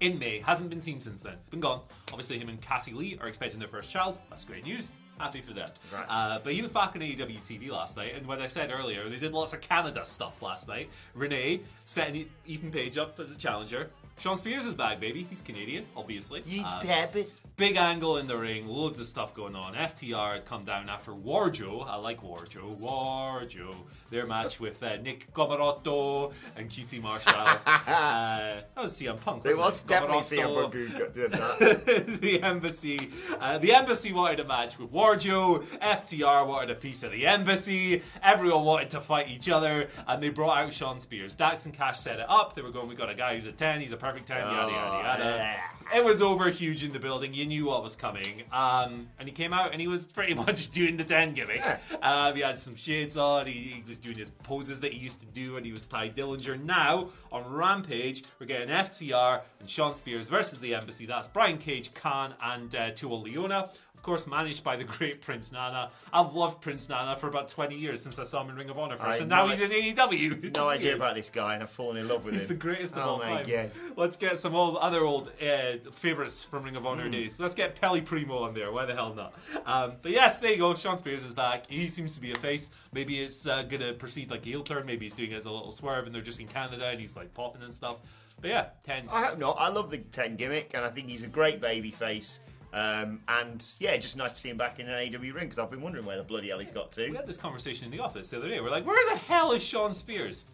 in 0.01 0.19
May, 0.19 0.41
hasn't 0.41 0.69
been 0.69 0.83
seen 0.83 1.01
since 1.01 1.23
then. 1.23 1.33
It's 1.35 1.49
been 1.49 1.61
gone. 1.61 1.81
Obviously, 2.13 2.39
him 2.39 2.51
and 2.51 2.61
Cassie 2.61 2.93
Lee 2.93 3.17
are 3.23 3.29
expecting 3.29 3.59
their 3.59 3.69
first 3.69 3.91
child. 3.91 4.19
That's 4.29 4.45
great 4.45 4.65
news. 4.65 4.93
Happy 5.19 5.41
for 5.41 5.53
them. 5.55 5.69
Uh, 6.09 6.39
but 6.45 6.53
he 6.53 6.61
was 6.63 6.73
back 6.73 6.95
on 6.95 7.01
AEW 7.01 7.39
TV 7.41 7.71
last 7.71 7.97
night, 7.97 8.15
and 8.17 8.27
when 8.27 8.41
I 8.43 8.47
said 8.47 8.71
earlier, 8.71 9.09
they 9.09 9.17
did 9.19 9.33
lots 9.33 9.53
of 9.55 9.61
Canada 9.63 10.05
stuff 10.05 10.43
last 10.43 10.69
night. 10.69 10.91
Renee 11.15 11.61
setting 11.87 12.29
Ethan 12.47 12.71
Page 12.71 12.99
up 12.99 13.19
as 13.19 13.33
a 13.35 13.39
challenger. 13.39 13.89
Shawn 14.19 14.37
Spears 14.37 14.67
is 14.67 14.75
back, 14.75 15.01
baby. 15.01 15.27
He's 15.29 15.41
Canadian, 15.43 15.87
obviously. 15.97 16.43
You 16.47 16.63
Uh, 16.65 16.81
babbit. 16.83 17.31
Big 17.57 17.77
angle 17.77 18.19
in 18.19 18.27
the 18.27 18.37
ring, 18.37 18.69
loads 18.69 18.99
of 18.99 19.07
stuff 19.07 19.33
going 19.33 19.57
on. 19.57 19.73
FTR 19.73 20.35
had 20.35 20.45
come 20.45 20.63
down 20.63 20.91
after 20.91 21.13
Warjo. 21.13 21.89
I 21.89 21.97
like 21.97 22.21
Warjo. 22.21 22.79
Warjo. 22.79 23.75
Their 24.11 24.27
match 24.27 24.61
with 24.61 24.83
uh, 24.83 24.97
Nick 24.97 25.33
Comoroto 25.33 26.35
and 26.55 26.69
QT 26.69 27.01
Marshall. 27.01 27.33
uh, 27.35 27.57
that 27.87 28.67
was 28.77 28.93
CM 28.93 29.19
Punk. 29.23 29.47
It 29.47 29.57
wasn't 29.57 29.59
was 29.59 29.81
definitely 29.81 30.19
CM 30.19 30.55
Punk 30.55 30.75
who 30.75 30.89
did 30.89 31.33
that. 31.33 32.19
the 32.21 32.43
embassy. 32.43 33.11
Uh, 33.41 33.57
the 33.57 33.73
embassy 33.73 34.13
wanted 34.13 34.41
a 34.41 34.45
match 34.45 34.79
with 34.79 34.93
Warjo. 34.93 35.65
FTR 35.79 36.47
wanted 36.47 36.73
a 36.73 36.75
piece 36.75 37.03
of 37.05 37.13
the 37.13 37.27
embassy. 37.27 38.03
Everyone 38.23 38.65
wanted 38.65 38.91
to 38.91 39.01
fight 39.01 39.31
each 39.31 39.49
other, 39.49 39.89
and 40.07 40.23
they 40.23 40.29
brought 40.29 40.59
out 40.59 40.75
Shawn 40.75 41.01
Spears. 41.01 41.35
Dax 41.35 41.65
and 41.65 41.73
Cash 41.73 42.01
set 42.01 42.21
it 42.21 42.27
up. 42.29 42.55
They 42.55 42.61
were 42.61 42.71
going, 42.71 42.87
"We 42.87 42.97
got 42.97 43.09
a 43.09 43.15
guy 43.15 43.35
who's 43.35 43.47
a 43.47 43.53
ten. 43.53 43.81
He's 43.81 43.93
a 43.93 43.97
perfect 43.97 44.27
ten. 44.27 44.41
Yada 44.41 44.73
yada 44.73 45.25
yada." 45.25 45.57
It 45.95 46.05
was 46.05 46.21
over 46.21 46.51
huge 46.51 46.83
in 46.83 46.93
the 46.93 46.99
building. 46.99 47.33
You 47.33 47.46
knew 47.47 47.67
what 47.67 47.83
was 47.83 47.97
coming. 47.97 48.43
Um, 48.53 49.09
and 49.19 49.29
he 49.29 49.33
came 49.33 49.53
out 49.53 49.73
and 49.73 49.81
he 49.81 49.89
was 49.89 50.07
pretty 50.07 50.35
much 50.47 50.71
doing 50.71 50.97
the 50.97 51.05
10 51.05 51.35
gimmick. 51.35 51.63
Um, 52.03 52.35
he 52.35 52.43
had 52.43 52.59
some 52.59 52.75
shades 52.77 53.17
on. 53.17 53.47
He, 53.47 53.53
he 53.53 53.85
was 53.87 53.99
doing 53.99 54.17
his 54.17 54.31
poses 54.31 54.81
that 54.81 54.93
he 54.93 54.99
used 54.99 55.21
to 55.21 55.27
do 55.27 55.55
when 55.55 55.65
he 55.65 55.73
was 55.73 55.85
Tye 55.85 56.11
Dillinger. 56.11 56.63
Now, 56.63 57.09
on 57.33 57.51
Rampage, 57.53 58.25
we're 58.39 58.47
getting 58.47 58.69
FTR 58.69 59.43
and 59.61 59.69
Shawn 59.69 59.95
Spears 59.95 60.29
versus 60.29 60.61
the 60.61 60.75
Embassy. 60.75 61.07
That's 61.07 61.29
Brian 61.29 61.59
Cage, 61.59 61.93
Kaun, 61.95 62.35
and 62.43 62.75
uh, 62.75 62.91
Toa 62.91 63.19
Liona. 63.25 63.71
Of 63.95 64.03
course, 64.03 64.27
managed 64.27 64.63
by 64.63 64.77
the 64.77 64.85
great 64.99 65.21
Prince 65.21 65.53
Nana. 65.53 65.91
I've 66.13 66.35
loved 66.35 66.61
Prince 66.61 66.89
Nana 66.89 67.17
for 67.17 67.29
about 67.29 67.49
20 67.49 67.75
years 67.77 68.03
since 68.03 68.19
I 68.19 68.25
saw 68.25 68.43
him 68.43 68.51
in 68.51 68.57
Ring 68.57 68.71
of 68.71 68.79
Honor 68.79 68.97
first. 68.97 69.21
I 69.21 69.23
and 69.23 69.29
now 69.29 69.49
he's 69.49 69.61
in 69.61 69.71
AEW. 69.71 70.55
No 70.57 70.69
idea 70.69 70.95
about 70.97 71.15
this 71.15 71.29
guy, 71.29 71.55
and 71.55 71.63
I've 71.63 71.71
fallen 71.71 71.97
in 71.97 72.09
love 72.09 72.25
with 72.25 72.35
He's 72.35 72.45
him. 72.45 72.49
He's 72.49 72.57
the 72.57 72.63
greatest 72.63 72.95
of 72.97 73.05
oh 73.05 73.11
all 73.11 73.19
my 73.19 73.43
time. 73.43 73.47
God. 73.47 73.71
Let's 73.97 74.17
get 74.17 74.39
some 74.39 74.55
old 74.55 74.77
other 74.79 75.01
old 75.01 75.31
uh, 75.43 75.91
favorites 75.93 76.45
from 76.45 76.63
Ring 76.63 76.77
of. 76.77 76.87
Honor 76.87 77.09
days. 77.09 77.36
Let's 77.39 77.55
get 77.55 77.81
Pelle 77.81 78.01
Primeau 78.01 78.39
on 78.39 78.55
there. 78.55 78.73
Why 78.73 78.85
the 78.85 78.95
hell 78.95 79.15
not? 79.15 79.35
Um, 79.65 79.95
but 80.03 80.13
yes, 80.13 80.39
there 80.39 80.53
you 80.53 80.59
go. 80.59 80.75
Shawn 80.75 80.99
Spears 80.99 81.25
is 81.25 81.33
back. 81.33 81.67
He 81.69 81.89
seems 81.89 82.15
to 82.15 82.21
be 82.21 82.33
a 82.33 82.37
face. 82.37 82.71
Maybe 82.93 83.21
it's 83.21 83.47
uh, 83.47 83.63
gonna 83.63 83.93
proceed 83.93 84.31
like 84.31 84.47
a 84.47 84.49
heel 84.49 84.63
turn. 84.63 84.87
Maybe 84.87 85.07
he's 85.07 85.15
doing 85.15 85.33
it 85.33 85.37
as 85.37 85.45
a 85.45 85.51
little 85.51 85.73
swerve, 85.73 86.07
and 86.07 86.15
they're 86.15 86.23
just 86.23 86.41
in 86.41 86.47
Canada, 86.47 86.87
and 86.87 87.01
he's 87.01 87.17
like 87.17 87.33
popping 87.35 87.63
and 87.63 87.73
stuff. 87.73 87.97
But 88.41 88.51
yeah, 88.51 88.67
ten. 88.85 89.09
I 89.11 89.27
hope 89.27 89.39
not. 89.39 89.57
I 89.59 89.69
love 89.69 89.91
the 89.91 89.99
10 89.99 90.37
gimmick, 90.37 90.73
and 90.75 90.85
I 90.85 90.91
think 90.91 91.09
he's 91.09 91.25
a 91.25 91.29
great 91.29 91.61
baby 91.61 91.91
face. 91.91 92.41
Um, 92.73 93.21
and 93.29 93.65
yeah, 93.81 93.97
just 93.97 94.17
nice 94.17 94.33
to 94.33 94.39
see 94.39 94.51
him 94.51 94.59
back 94.59 94.79
in 94.79 94.89
an 94.89 95.15
AW 95.15 95.21
ring 95.21 95.35
because 95.35 95.59
I've 95.59 95.71
been 95.71 95.81
wondering 95.81 96.05
where 96.05 96.19
the 96.19 96.25
bloody 96.25 96.49
hell 96.49 96.59
he's 96.59 96.71
got 96.71 96.93
to. 96.93 97.09
We 97.09 97.17
had 97.17 97.27
this 97.27 97.39
conversation 97.39 97.87
in 97.87 97.91
the 97.91 98.01
office 98.01 98.29
the 98.29 98.37
other 98.37 98.49
day. 98.49 98.61
We're 98.61 98.71
like, 98.71 98.87
where 98.87 99.15
the 99.15 99.19
hell 99.19 99.53
is 99.53 99.65
Shawn 99.65 99.95
Spears? 99.95 100.45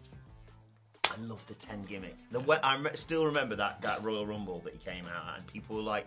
I 1.11 1.21
love 1.21 1.45
the 1.47 1.55
10 1.55 1.83
gimmick. 1.83 2.15
The, 2.31 2.41
I 2.63 2.79
still 2.93 3.25
remember 3.25 3.55
that, 3.57 3.81
that 3.81 4.01
Royal 4.03 4.25
Rumble 4.25 4.61
that 4.61 4.73
he 4.73 4.79
came 4.79 5.05
out 5.05 5.33
at, 5.33 5.39
and 5.39 5.47
people 5.47 5.75
were 5.75 5.81
like, 5.81 6.05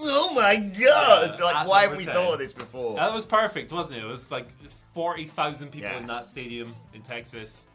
oh 0.00 0.32
my 0.34 0.56
god! 0.56 1.30
At 1.30 1.40
like, 1.40 1.66
why 1.66 1.82
have 1.82 1.96
we 1.96 2.04
10. 2.04 2.14
thought 2.14 2.32
of 2.34 2.38
this 2.38 2.52
before? 2.52 2.96
That 2.96 3.12
was 3.12 3.24
perfect, 3.24 3.72
wasn't 3.72 3.98
it? 3.98 4.04
It 4.04 4.06
was 4.06 4.30
like 4.30 4.48
40,000 4.94 5.70
people 5.70 5.90
Yeah. 5.90 5.98
in 5.98 6.06
that 6.06 6.26
stadium 6.26 6.74
in 6.94 7.02
Texas. 7.02 7.66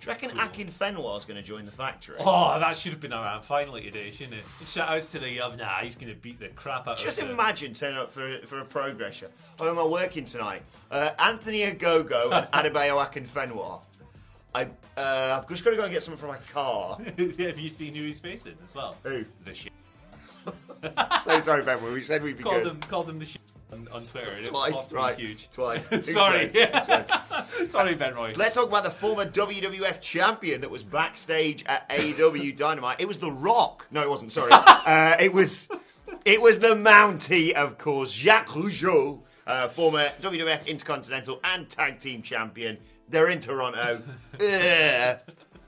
Do 0.00 0.06
you 0.06 0.12
reckon 0.12 0.30
Akinfenwa's 0.30 1.24
going 1.24 1.36
to 1.38 1.42
join 1.42 1.64
the 1.66 1.72
factory? 1.72 2.14
Oh, 2.20 2.56
that 2.60 2.76
should 2.76 2.92
have 2.92 3.00
been 3.00 3.12
around 3.12 3.42
finally 3.42 3.82
today, 3.82 4.12
shouldn't 4.12 4.34
it? 4.36 4.44
Shout 4.64 4.88
outs 4.88 5.08
to 5.08 5.18
the, 5.18 5.40
uh, 5.40 5.56
nah, 5.56 5.78
he's 5.78 5.96
going 5.96 6.14
to 6.14 6.20
beat 6.20 6.38
the 6.38 6.48
crap 6.50 6.86
out 6.86 6.98
Just 6.98 7.18
of 7.18 7.24
him. 7.24 7.32
imagine 7.32 7.72
turning 7.72 7.98
up 7.98 8.12
for, 8.12 8.38
for 8.46 8.60
a 8.60 8.64
progress 8.64 9.16
show. 9.16 9.26
Oh, 9.58 9.68
am 9.68 9.76
I 9.76 9.84
working 9.84 10.24
tonight? 10.24 10.62
Uh, 10.92 11.10
Anthony 11.18 11.62
Ogogo 11.62 12.30
and 12.32 12.46
Adebayo 12.52 13.04
Akinfenwa. 13.04 13.80
I, 14.54 14.68
uh, 14.96 15.40
I've 15.42 15.48
just 15.48 15.64
got 15.64 15.70
to 15.70 15.76
go 15.76 15.82
and 15.82 15.92
get 15.92 16.04
something 16.04 16.18
from 16.20 16.28
my 16.28 16.38
car. 16.52 16.98
have 17.18 17.58
you 17.58 17.68
seen 17.68 17.92
who 17.92 18.04
he's 18.04 18.20
facing 18.20 18.54
as 18.64 18.76
well? 18.76 18.96
Who? 19.02 19.24
The 19.44 19.52
shit. 19.52 19.72
so 21.22 21.40
sorry, 21.40 21.62
Ben. 21.62 21.82
We 21.92 22.00
said 22.00 22.22
we'd 22.22 22.36
be 22.38 22.42
Called 22.44 22.62
good. 22.62 22.72
him, 22.72 22.80
called 22.82 23.08
him 23.08 23.18
the 23.18 23.24
shit 23.24 23.40
on, 23.72 23.86
on 23.92 24.04
Twitter. 24.06 24.42
Twice, 24.44 24.92
right? 24.92 25.18
Huge. 25.18 25.50
Twice. 25.50 25.86
Sorry. 26.12 26.50
Sorry, 27.66 27.94
Ben 27.94 28.14
Roy. 28.14 28.32
Let's 28.36 28.54
talk 28.54 28.68
about 28.68 28.84
the 28.84 28.90
former 28.90 29.26
WWF 29.26 30.00
champion 30.00 30.60
that 30.62 30.70
was 30.70 30.82
backstage 30.82 31.64
at 31.66 31.88
AEW 31.90 32.56
Dynamite. 32.56 33.00
It 33.00 33.08
was 33.08 33.18
The 33.18 33.30
Rock. 33.30 33.86
No, 33.90 34.02
it 34.02 34.08
wasn't. 34.08 34.32
Sorry. 34.32 34.50
uh, 34.52 35.16
it 35.20 35.32
was. 35.32 35.68
It 36.24 36.40
was 36.40 36.58
the 36.58 36.68
Mountie, 36.74 37.52
of 37.52 37.78
course, 37.78 38.10
Jacques 38.10 38.48
Rougeau, 38.48 39.20
uh, 39.46 39.68
former 39.68 40.00
WWF 40.20 40.66
Intercontinental 40.66 41.40
and 41.44 41.68
Tag 41.68 41.98
Team 41.98 42.22
Champion. 42.22 42.78
They're 43.08 43.30
in 43.30 43.40
Toronto. 43.40 44.02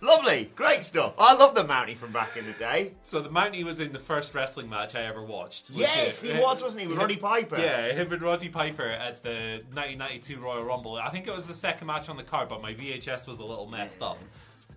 Lovely, 0.03 0.51
great 0.57 0.83
stuff. 0.83 1.15
I 1.19 1.35
love 1.35 1.55
the 1.55 1.65
Mountie 1.65 1.97
from 1.97 2.11
back 2.11 2.37
in 2.37 2.47
the 2.47 2.53
day. 2.53 2.95
So 3.03 3.21
the 3.21 3.29
Mountie 3.29 3.65
was 3.65 3.81
in 3.81 3.93
the 3.93 3.99
first 3.99 4.35
wrestling 4.35 4.69
match 4.69 4.95
I 4.95 5.03
ever 5.03 5.23
watched. 5.23 5.71
Yes, 5.71 6.23
he 6.23 6.33
was, 6.33 6.63
wasn't 6.63 6.83
he, 6.83 6.89
with 6.89 6.97
Roddy 6.97 7.17
Piper? 7.17 7.59
Yeah, 7.59 7.93
him 7.93 8.11
and 8.11 8.23
Roddy 8.23 8.49
Piper 8.49 8.89
at 8.89 9.23
the 9.23 9.63
1992 9.73 10.41
Royal 10.41 10.65
Rumble. 10.65 10.97
I 10.97 11.11
think 11.11 11.27
it 11.27 11.35
was 11.35 11.47
the 11.47 11.55
second 11.55 11.87
match 11.87 12.09
on 12.09 12.17
the 12.17 12.23
card, 12.23 12.49
but 12.49 12.63
my 12.63 12.73
VHS 12.73 13.29
was 13.29 13.41
a 13.41 13.45
little 13.45 13.67
messed 13.67 14.01
up. 14.01 14.19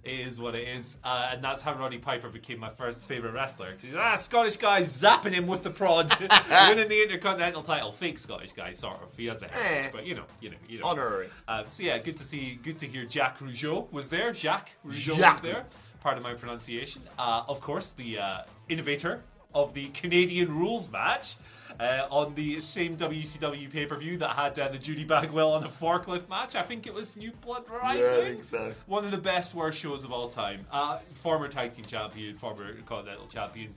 It 0.03 0.19
is 0.19 0.37
what 0.39 0.55
it 0.57 0.67
is, 0.67 0.97
uh, 1.05 1.29
and 1.31 1.41
that's 1.41 1.61
how 1.61 1.73
Roddy 1.75 1.97
Piper 1.97 2.27
became 2.27 2.59
my 2.59 2.67
first 2.69 2.99
favorite 2.99 3.31
wrestler. 3.33 3.71
Because 3.71 3.95
ah, 3.97 4.15
Scottish 4.15 4.57
guy 4.57 4.81
zapping 4.81 5.31
him 5.31 5.47
with 5.47 5.63
the 5.63 5.69
prod, 5.69 6.11
winning 6.19 6.89
the 6.89 7.01
Intercontinental 7.03 7.61
title. 7.61 7.91
Fake 7.93 8.19
Scottish 8.19 8.51
guy, 8.51 8.73
sort 8.73 9.01
of. 9.01 9.15
He 9.15 9.27
has 9.27 9.39
the 9.39 9.47
heritage, 9.47 9.85
Eh. 9.85 9.89
but 9.93 10.05
you 10.05 10.15
know, 10.15 10.25
you 10.41 10.49
know, 10.49 10.57
you 10.67 10.79
know. 10.79 10.87
Honorary. 10.87 11.29
Um, 11.47 11.63
so 11.69 11.83
yeah, 11.83 11.97
good 11.99 12.17
to 12.17 12.25
see, 12.25 12.59
good 12.61 12.77
to 12.79 12.85
hear. 12.87 13.05
Jack 13.05 13.39
Rougeau 13.39 13.89
was 13.93 14.09
there. 14.09 14.33
Jacques 14.33 14.71
Rougeau 14.85 15.17
was 15.17 15.39
there. 15.39 15.65
Part 16.01 16.17
of 16.17 16.23
my 16.23 16.33
pronunciation. 16.33 17.01
Uh, 17.17 17.43
of 17.47 17.61
course, 17.61 17.93
the 17.93 18.19
uh, 18.19 18.41
innovator 18.67 19.21
of 19.55 19.73
the 19.73 19.87
Canadian 19.89 20.53
Rules 20.53 20.91
match 20.91 21.35
uh, 21.79 22.07
on 22.09 22.33
the 22.35 22.59
same 22.59 22.95
WCW 22.97 23.71
pay 23.71 23.85
per 23.85 23.95
view 23.97 24.17
that 24.17 24.29
had 24.35 24.57
uh, 24.59 24.67
the 24.69 24.77
Judy 24.77 25.03
Bagwell 25.03 25.51
on 25.53 25.63
a 25.63 25.67
forklift 25.67 26.29
match. 26.29 26.55
I 26.55 26.61
think 26.63 26.87
it 26.87 26.93
was 26.93 27.15
New 27.15 27.31
Blood 27.41 27.63
Rising. 27.69 28.03
Yeah, 28.03 28.21
I 28.21 28.25
think 28.31 28.43
so. 28.43 28.73
One 28.87 29.05
of 29.05 29.11
the 29.11 29.17
best 29.17 29.53
worst 29.53 29.79
shows 29.79 30.03
of 30.03 30.11
all 30.11 30.27
time. 30.27 30.65
Uh, 30.71 30.97
former 31.13 31.47
tag 31.47 31.73
team 31.73 31.85
champion, 31.85 32.35
former 32.35 32.73
Continental 32.85 33.27
champion. 33.27 33.73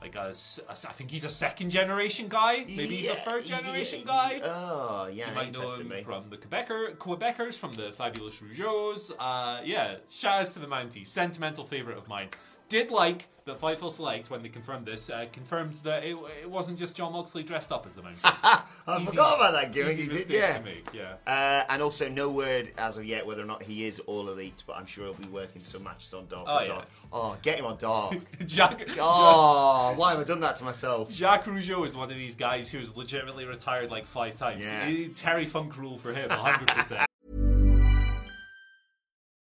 Like 0.00 0.14
a 0.14 0.32
a 0.68 0.72
I 0.72 0.92
think 0.92 1.10
he's 1.10 1.24
a 1.24 1.28
second 1.28 1.70
generation 1.70 2.28
guy. 2.28 2.58
Maybe 2.68 2.96
he's 2.96 3.08
a 3.08 3.14
Yeah, 3.14 3.20
third 3.24 3.44
generation 3.44 3.98
yeah, 4.00 4.06
guy. 4.06 4.40
Oh, 4.44 5.08
yeah, 5.12 5.28
You 5.30 5.34
might 5.34 5.52
know 5.52 5.74
him 5.74 5.88
me. 5.88 6.02
from 6.02 6.30
the 6.30 6.36
Quebecer, 6.36 6.96
Quebecers, 6.98 7.58
from 7.58 7.72
the 7.72 7.90
Fabulous 7.90 8.38
Rougeaus. 8.40 9.10
Uh, 9.18 9.60
yeah, 9.64 9.96
shout 10.08 10.40
outs 10.42 10.52
to 10.54 10.60
the 10.60 10.68
Mountie. 10.68 11.04
Sentimental 11.04 11.64
favourite 11.64 11.98
of 11.98 12.06
mine. 12.06 12.28
Did 12.68 12.90
like 12.90 13.26
that 13.46 13.60
Fightful 13.60 13.90
Select, 13.90 14.30
when 14.30 14.42
they 14.42 14.48
confirmed 14.50 14.86
this, 14.86 15.08
uh, 15.10 15.26
confirmed 15.32 15.74
that 15.82 16.04
it, 16.04 16.16
it 16.42 16.50
wasn't 16.50 16.78
just 16.78 16.94
Jon 16.94 17.12
Moxley 17.12 17.42
dressed 17.42 17.72
up 17.72 17.86
as 17.86 17.94
the 17.94 18.02
Mountie. 18.02 18.18
I 18.86 18.96
Easy- 18.98 19.06
forgot 19.06 19.36
about 19.36 19.52
that 19.54 19.72
gimmick. 19.72 19.96
He 19.96 20.06
did, 20.06 20.28
yeah. 20.28 20.60
make, 20.62 20.86
yeah. 20.92 21.14
Uh, 21.26 21.64
and 21.70 21.80
also, 21.82 22.08
no 22.08 22.30
word 22.30 22.72
as 22.78 22.96
of 22.96 23.04
yet 23.04 23.26
whether 23.26 23.42
or 23.42 23.46
not 23.46 23.62
he 23.62 23.86
is 23.86 24.00
all 24.00 24.28
elite, 24.28 24.62
but 24.66 24.76
I'm 24.76 24.86
sure 24.86 25.06
he'll 25.06 25.14
be 25.14 25.28
working 25.28 25.62
some 25.62 25.82
matches 25.82 26.12
on 26.12 26.26
Dark. 26.26 26.44
Oh, 26.46 26.60
yeah. 26.60 26.68
Dark. 26.68 26.88
oh 27.12 27.36
get 27.42 27.58
him 27.58 27.64
on 27.64 27.78
Dark. 27.78 28.16
Jacques, 28.46 28.86
oh, 28.98 29.94
why 29.96 30.10
have 30.10 30.20
I 30.20 30.24
done 30.24 30.40
that 30.40 30.56
to 30.56 30.64
myself? 30.64 31.10
Jacques 31.10 31.44
Rougeau 31.44 31.86
is 31.86 31.96
one 31.96 32.10
of 32.10 32.16
these 32.16 32.36
guys 32.36 32.70
who's 32.70 32.96
legitimately 32.96 33.46
retired 33.46 33.90
like 33.90 34.04
five 34.04 34.36
times. 34.36 34.66
Yeah. 34.66 35.08
Terry 35.14 35.46
Funk 35.46 35.78
rule 35.78 35.96
for 35.96 36.12
him, 36.12 36.28
100%. 36.28 37.07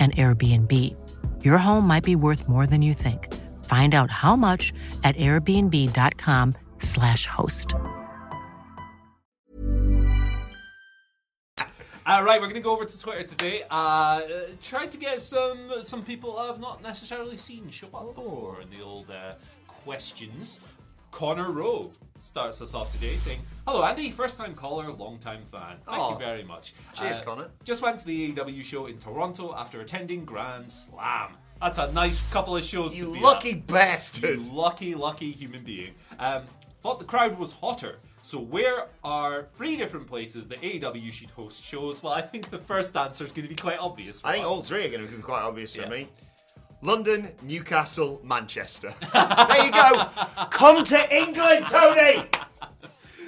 an 0.00 0.12
Airbnb. 0.12 0.96
Your 1.44 1.58
home 1.58 1.86
might 1.86 2.04
be 2.04 2.16
worth 2.16 2.48
more 2.48 2.66
than 2.66 2.80
you 2.80 2.94
think. 2.94 3.28
Find 3.66 3.94
out 3.94 4.10
how 4.10 4.36
much 4.36 4.72
at 5.04 5.14
airbnb.com/slash 5.16 7.26
host. 7.26 7.74
All 12.06 12.24
right, 12.24 12.40
we're 12.40 12.46
going 12.46 12.56
to 12.56 12.62
go 12.62 12.72
over 12.72 12.86
to 12.86 13.00
Twitter 13.00 13.22
today. 13.22 13.62
Uh, 13.70 14.22
try 14.62 14.86
to 14.86 14.98
get 14.98 15.20
some 15.20 15.70
some 15.82 16.02
people 16.02 16.38
I've 16.38 16.58
not 16.58 16.82
necessarily 16.82 17.36
seen 17.36 17.68
show 17.68 17.88
up 17.94 18.14
before 18.16 18.62
in 18.62 18.70
the 18.70 18.80
old 18.82 19.10
uh, 19.10 19.34
questions. 19.68 20.60
Connor 21.12 21.50
Rowe 21.50 21.92
starts 22.22 22.60
us 22.62 22.74
off 22.74 22.92
today 22.92 23.16
saying, 23.16 23.40
"Hello, 23.66 23.82
Andy. 23.84 24.10
First 24.10 24.38
time 24.38 24.54
caller, 24.54 24.90
long 24.92 25.18
time 25.18 25.42
fan. 25.50 25.76
Thank 25.86 25.98
Aw. 25.98 26.12
you 26.12 26.18
very 26.18 26.42
much. 26.44 26.74
Cheers, 26.94 27.18
Uh, 27.18 27.22
Connor. 27.22 27.50
Just 27.64 27.82
went 27.82 27.98
to 27.98 28.04
the 28.06 28.32
AEW 28.32 28.62
show 28.62 28.86
in 28.86 28.98
Toronto 28.98 29.54
after 29.54 29.80
attending 29.80 30.24
Grand 30.24 30.70
Slam. 30.70 31.36
That's 31.60 31.78
a 31.78 31.92
nice 31.92 32.20
couple 32.30 32.56
of 32.56 32.64
shows. 32.64 32.96
You 32.96 33.06
to 33.06 33.12
be 33.12 33.20
lucky 33.20 33.50
at. 33.52 33.66
bastard. 33.66 34.40
You 34.40 34.52
lucky, 34.52 34.94
lucky 34.94 35.30
human 35.32 35.62
being. 35.64 35.94
Um, 36.18 36.44
thought 36.82 36.98
the 36.98 37.04
crowd 37.04 37.38
was 37.38 37.52
hotter. 37.52 37.98
So 38.22 38.38
where 38.38 38.86
are 39.02 39.46
three 39.56 39.76
different 39.76 40.06
places 40.06 40.46
that 40.48 40.60
AEW 40.62 41.10
should 41.10 41.30
host 41.30 41.62
shows? 41.62 42.02
Well, 42.02 42.12
I 42.12 42.20
think 42.22 42.50
the 42.50 42.58
first 42.58 42.94
answer 42.96 43.24
is 43.24 43.32
going 43.32 43.44
to 43.46 43.48
be 43.48 43.56
quite 43.60 43.78
obvious. 43.78 44.20
For 44.20 44.26
I 44.28 44.32
think 44.32 44.44
us. 44.44 44.50
all 44.50 44.62
three 44.62 44.84
are 44.86 44.90
going 44.90 45.06
to 45.06 45.10
be 45.16 45.22
quite 45.22 45.40
obvious 45.42 45.74
for 45.74 45.82
Yeah. 45.82 45.88
me. 45.88 46.08
London, 46.82 47.30
Newcastle, 47.42 48.20
Manchester. 48.24 48.92
there 49.12 49.64
you 49.64 49.72
go. 49.72 50.04
Come 50.50 50.82
to 50.84 51.14
England, 51.16 51.66
Tony. 51.66 52.24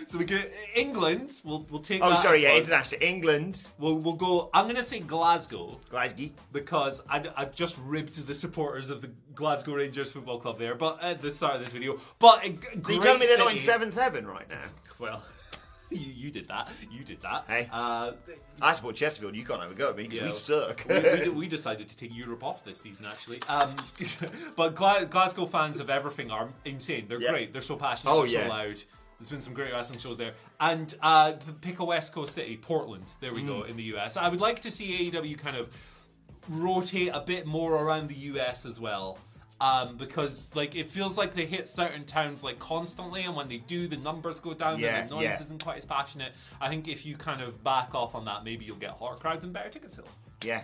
So 0.07 0.19
we 0.19 0.25
get 0.25 0.51
England. 0.75 1.41
We'll 1.45 1.65
we'll 1.71 1.81
take. 1.81 2.03
Oh, 2.03 2.11
that 2.11 2.21
sorry, 2.23 2.39
as 2.39 2.43
yeah, 2.43 2.49
one. 2.51 2.59
international. 2.63 3.03
England, 3.03 3.71
We'll 3.79 3.97
we'll 3.99 4.15
go. 4.15 4.51
I'm 4.53 4.67
gonna 4.67 4.83
say 4.83 5.01
Glasgow 5.01 5.79
Glasgow. 5.89 6.31
because 6.53 7.01
I, 7.09 7.25
I 7.37 7.45
just 7.47 7.79
ribbed 7.85 8.27
the 8.27 8.35
supporters 8.35 8.91
of 8.91 9.01
the 9.01 9.11
Glasgow 9.35 9.75
Rangers 9.75 10.13
football 10.13 10.39
club 10.39 10.59
there, 10.59 10.75
but 10.75 11.03
at 11.03 11.23
the 11.23 11.31
start 11.31 11.55
of 11.55 11.61
this 11.63 11.73
video. 11.73 11.99
But 12.19 12.45
a 12.45 12.51
g- 12.51 12.59
You 12.75 12.81
great 12.81 13.01
tell 13.01 13.17
me 13.17 13.27
they're 13.27 13.39
not 13.39 13.53
in 13.53 13.59
seventh 13.59 13.95
heaven 13.95 14.27
right 14.27 14.49
now. 14.51 14.65
Well, 14.99 15.23
you, 16.01 16.13
you 16.13 16.31
did 16.31 16.49
that. 16.49 16.71
You 16.91 17.05
did 17.05 17.21
that. 17.23 17.45
Hey. 17.49 17.69
Uh, 17.73 18.13
I 18.61 18.73
support 18.73 18.97
Chesterfield. 18.97 19.35
You 19.37 19.45
can't 19.45 19.61
have 19.61 19.71
a 19.71 19.75
go 19.75 19.91
at 19.91 19.97
me 19.97 20.05
because 20.05 20.19
Yeah. 20.19 20.27
we 20.27 20.33
suck. 20.33 20.85
we, 20.89 21.01
we, 21.01 21.29
we 21.41 21.49
decided 21.49 21.89
to 21.89 21.97
take 21.97 22.15
Europe 22.17 22.43
off 22.45 22.65
this 22.65 22.81
season, 22.81 23.07
actually. 23.07 23.41
Um, 23.49 23.75
but 24.57 24.75
Gla- 24.75 25.07
Glasgow 25.07 25.47
fans 25.47 25.81
of 25.81 25.91
everything 25.91 26.31
are 26.31 26.49
insane. 26.65 27.07
They're 27.09 27.21
Yeah. 27.21 27.31
great. 27.31 27.53
They're 27.53 27.63
so 27.63 27.77
passionate. 27.77 28.13
Oh, 28.13 28.23
they're 28.27 28.33
yeah. 28.41 28.45
so 28.45 28.49
loud. 28.51 28.83
There's 29.19 29.31
been 29.31 29.41
some 29.41 29.55
great 29.55 29.73
wrestling 29.73 30.01
shows 30.01 30.17
there. 30.17 30.35
And 30.61 30.95
uh, 31.01 31.35
pick 31.61 31.79
a 31.79 31.85
West 31.85 32.13
Coast 32.13 32.35
city, 32.35 32.57
Portland. 32.57 33.13
There 33.21 33.33
we 33.33 33.43
Mm. 33.43 33.47
go 33.47 33.63
in 33.63 33.77
the 33.77 33.85
US. 33.95 34.17
I 34.17 34.29
would 34.29 34.41
like 34.41 34.61
to 34.63 34.71
see 34.71 35.11
AEW 35.11 35.39
kind 35.39 35.57
of 35.57 35.71
rotate 36.49 37.11
a 37.15 37.21
bit 37.21 37.47
more 37.47 37.75
around 37.77 38.09
the 38.09 38.17
US 38.17 38.67
as 38.67 38.81
well. 38.81 39.19
Um, 39.63 39.97
because 39.97 40.51
like 40.57 40.75
it 40.75 40.89
feels 40.89 41.17
like 41.17 41.35
they 41.35 41.47
hit 41.47 41.69
certain 41.69 42.05
towns 42.05 42.43
like 42.43 42.59
constantly, 42.59 43.23
and 43.23 43.37
when 43.37 43.49
they 43.49 43.59
do, 43.59 43.87
the 43.87 43.97
numbers 43.97 44.41
go 44.41 44.55
down 44.55 44.81
Yeah, 44.81 44.97
and 45.03 45.09
the 45.09 45.15
noise 45.15 45.23
yeah. 45.25 45.41
isn't 45.41 45.63
quite 45.63 45.77
as 45.77 45.85
passionate. 45.85 46.33
I 46.61 46.69
think 46.69 46.89
if 46.89 47.07
you 47.07 47.17
kind 47.17 47.41
of 47.41 47.63
back 47.63 47.95
off 47.95 48.17
on 48.17 48.25
that, 48.25 48.43
maybe 48.43 48.65
you'll 48.65 48.75
get 48.77 48.91
hotter 48.91 49.15
crowds 49.21 49.45
and 49.45 49.53
better 49.53 49.69
ticket 49.69 49.93
sales. 49.93 50.17
yeah. 50.45 50.63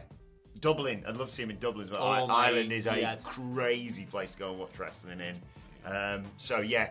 Dublin. 0.60 1.04
I'd 1.06 1.16
love 1.16 1.28
to 1.28 1.32
see 1.32 1.44
him 1.44 1.50
in 1.50 1.58
Dublin 1.60 1.86
as 1.88 1.92
well. 1.96 2.02
Oh, 2.28 2.34
Ireland 2.34 2.72
is 2.72 2.88
a 2.88 3.00
God. 3.00 3.22
crazy 3.22 4.04
place 4.04 4.32
to 4.32 4.38
go 4.40 4.50
and 4.50 4.58
watch 4.58 4.76
wrestling 4.76 5.20
in. 5.20 5.40
Um, 5.88 6.24
so 6.36 6.58
yeah, 6.58 6.90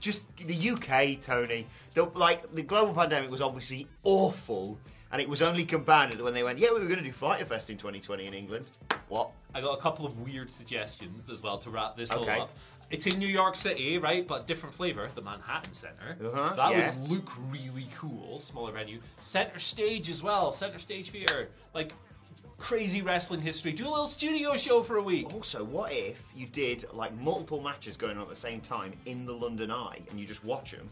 just 0.00 0.22
the 0.38 0.70
UK, 0.70 1.20
Tony. 1.22 1.68
The, 1.94 2.04
like 2.16 2.52
the 2.56 2.62
global 2.64 2.92
pandemic 2.92 3.30
was 3.30 3.40
obviously 3.40 3.86
awful, 4.02 4.78
and 5.16 5.22
it 5.22 5.28
was 5.30 5.40
only 5.40 5.64
compounded 5.64 6.20
when 6.20 6.34
they 6.34 6.42
went, 6.42 6.58
"Yeah, 6.58 6.68
we 6.74 6.80
were 6.80 6.84
going 6.84 6.98
to 6.98 7.02
do 7.04 7.10
Fyter 7.10 7.46
Fest 7.46 7.70
in 7.70 7.78
2020 7.78 8.26
in 8.26 8.34
England." 8.34 8.66
What? 9.08 9.30
I 9.54 9.62
got 9.62 9.72
a 9.72 9.80
couple 9.80 10.04
of 10.04 10.18
weird 10.20 10.50
suggestions 10.50 11.30
as 11.30 11.42
well 11.42 11.56
to 11.56 11.70
wrap 11.70 11.96
this 11.96 12.12
Okay. 12.12 12.34
all 12.34 12.42
up. 12.42 12.50
It's 12.90 13.06
in 13.06 13.18
New 13.18 13.26
York 13.26 13.56
City, 13.56 13.96
right? 13.96 14.28
But 14.28 14.46
different 14.46 14.74
flavor, 14.74 15.08
the 15.14 15.22
Manhattan 15.22 15.72
Center. 15.72 16.18
Uh-huh, 16.22 16.54
that 16.54 16.70
yeah. 16.70 16.94
would 16.94 17.10
look 17.10 17.32
really 17.50 17.88
cool. 17.96 18.38
Smaller 18.40 18.72
venue. 18.72 19.00
Center 19.18 19.58
stage 19.58 20.10
as 20.10 20.22
well. 20.22 20.52
Center 20.52 20.78
stage 20.78 21.08
theater. 21.08 21.48
Like 21.72 21.94
crazy 22.58 23.00
wrestling 23.00 23.40
history. 23.40 23.72
Do 23.72 23.88
a 23.88 23.90
little 23.90 24.06
studio 24.06 24.54
show 24.58 24.82
for 24.82 24.96
a 24.96 25.02
week. 25.02 25.32
Also, 25.32 25.64
what 25.64 25.92
if 25.92 26.22
you 26.34 26.46
did 26.46 26.84
like 26.92 27.14
multiple 27.14 27.62
matches 27.62 27.96
going 27.96 28.18
on 28.18 28.22
at 28.24 28.28
the 28.28 28.34
same 28.34 28.60
time 28.60 28.92
in 29.06 29.24
the 29.24 29.32
London 29.34 29.70
Eye, 29.70 30.00
and 30.10 30.20
you 30.20 30.26
just 30.26 30.44
watch 30.44 30.72
them? 30.72 30.90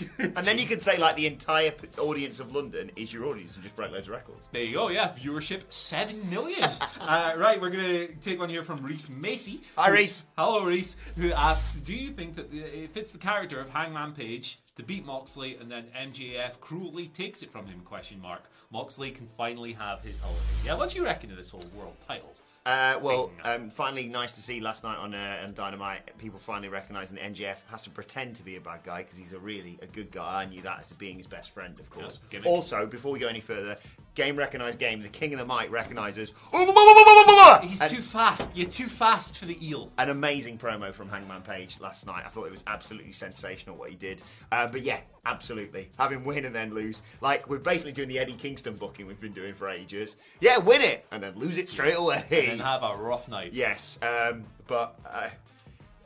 and 0.18 0.34
then 0.36 0.58
you 0.58 0.66
could 0.66 0.80
say 0.82 0.98
like 0.98 1.16
the 1.16 1.26
entire 1.26 1.70
p- 1.70 1.88
audience 1.98 2.40
of 2.40 2.54
London 2.54 2.90
is 2.96 3.12
your 3.12 3.26
audience 3.26 3.54
and 3.54 3.62
just 3.62 3.74
break 3.76 3.90
loads 3.92 4.08
of 4.08 4.14
records. 4.14 4.48
There 4.52 4.62
you 4.62 4.74
go, 4.74 4.88
yeah. 4.88 5.12
Viewership 5.12 5.62
7 5.70 6.28
million. 6.30 6.62
uh, 7.00 7.34
right, 7.36 7.60
we're 7.60 7.70
going 7.70 7.84
to 7.84 8.14
take 8.20 8.38
one 8.38 8.48
here 8.48 8.62
from 8.62 8.82
Reese 8.82 9.08
Macy. 9.08 9.60
Hi, 9.76 9.90
Reese. 9.90 10.24
Hello, 10.36 10.64
Reese, 10.64 10.96
who 11.16 11.32
asks 11.32 11.80
Do 11.80 11.94
you 11.94 12.12
think 12.12 12.36
that 12.36 12.52
it 12.52 12.92
fits 12.92 13.10
the 13.10 13.18
character 13.18 13.60
of 13.60 13.68
Hangman 13.68 14.12
Page 14.12 14.58
to 14.76 14.82
beat 14.82 15.04
Moxley 15.04 15.56
and 15.56 15.70
then 15.70 15.84
MJF 15.96 16.60
cruelly 16.60 17.08
takes 17.08 17.42
it 17.42 17.50
from 17.50 17.66
him? 17.66 17.80
Question 17.80 18.20
mark. 18.20 18.44
Moxley 18.70 19.10
can 19.10 19.28
finally 19.36 19.72
have 19.72 20.02
his 20.02 20.20
holiday. 20.20 20.40
Yeah, 20.64 20.74
what 20.74 20.90
do 20.90 20.98
you 20.98 21.04
reckon 21.04 21.30
of 21.30 21.36
this 21.36 21.50
whole 21.50 21.64
world 21.76 21.96
title? 22.06 22.32
Uh, 22.64 22.96
well, 23.02 23.30
um, 23.42 23.70
finally, 23.70 24.06
nice 24.06 24.32
to 24.32 24.40
see 24.40 24.60
last 24.60 24.84
night 24.84 24.96
on, 24.96 25.14
uh, 25.14 25.42
on 25.42 25.52
Dynamite 25.52 26.16
people 26.18 26.38
finally 26.38 26.68
recognising 26.68 27.16
that 27.16 27.24
MJF 27.34 27.56
has 27.68 27.82
to 27.82 27.90
pretend 27.90 28.36
to 28.36 28.44
be 28.44 28.54
a 28.54 28.60
bad 28.60 28.84
guy 28.84 28.98
because 29.02 29.18
he's 29.18 29.32
a 29.32 29.38
really 29.38 29.78
a 29.82 29.86
good 29.86 30.12
guy. 30.12 30.42
I 30.42 30.44
knew 30.44 30.62
that 30.62 30.78
as 30.80 30.92
being 30.92 31.16
his 31.16 31.26
best 31.26 31.50
friend, 31.50 31.78
of 31.80 31.90
course. 31.90 32.20
Yeah, 32.30 32.40
also, 32.44 32.86
before 32.86 33.10
we 33.10 33.18
go 33.18 33.26
any 33.26 33.40
further, 33.40 33.76
game 34.14 34.36
recognised 34.36 34.78
game. 34.78 35.02
The 35.02 35.08
King 35.08 35.32
of 35.34 35.38
the 35.38 35.46
Mic 35.46 35.70
recognises. 35.70 36.32
He's 36.52 37.80
And- 37.80 37.90
too 37.90 38.02
fast. 38.02 38.50
You're 38.54 38.68
too 38.68 38.88
fast 38.88 39.38
for 39.38 39.46
the 39.46 39.56
eel. 39.66 39.90
an 39.98 40.10
amazing 40.10 40.58
promo 40.58 40.92
from 40.92 41.08
Hangman 41.08 41.42
Page 41.42 41.78
last 41.80 42.06
night. 42.06 42.24
I 42.26 42.28
thought 42.28 42.44
it 42.46 42.52
was 42.52 42.62
absolutely 42.66 43.12
sensational 43.12 43.76
what 43.76 43.90
he 43.90 43.96
did. 43.96 44.22
Uh, 44.50 44.66
but 44.66 44.82
yeah, 44.82 45.00
absolutely. 45.26 45.90
Have 45.98 46.12
him 46.12 46.24
win 46.24 46.44
and 46.44 46.54
then 46.54 46.74
lose. 46.74 47.02
Like, 47.20 47.48
we're 47.48 47.58
basically 47.58 47.92
doing 47.92 48.08
the 48.08 48.18
Eddie 48.18 48.34
Kingston 48.34 48.74
booking 48.76 49.06
we've 49.06 49.20
been 49.20 49.32
doing 49.32 49.54
for 49.54 49.68
ages. 49.68 50.16
Yeah, 50.40 50.58
win 50.58 50.80
it 50.82 51.06
and 51.10 51.22
then 51.22 51.34
lose 51.36 51.56
it 51.58 51.68
straight 51.68 51.96
away. 51.96 52.48
And 52.50 52.60
have 52.60 52.82
a 52.82 52.94
rough 52.96 53.28
night. 53.28 53.52
Yes, 53.62 53.98
um, 54.02 54.44
but 54.66 54.98
uh, 55.08 55.28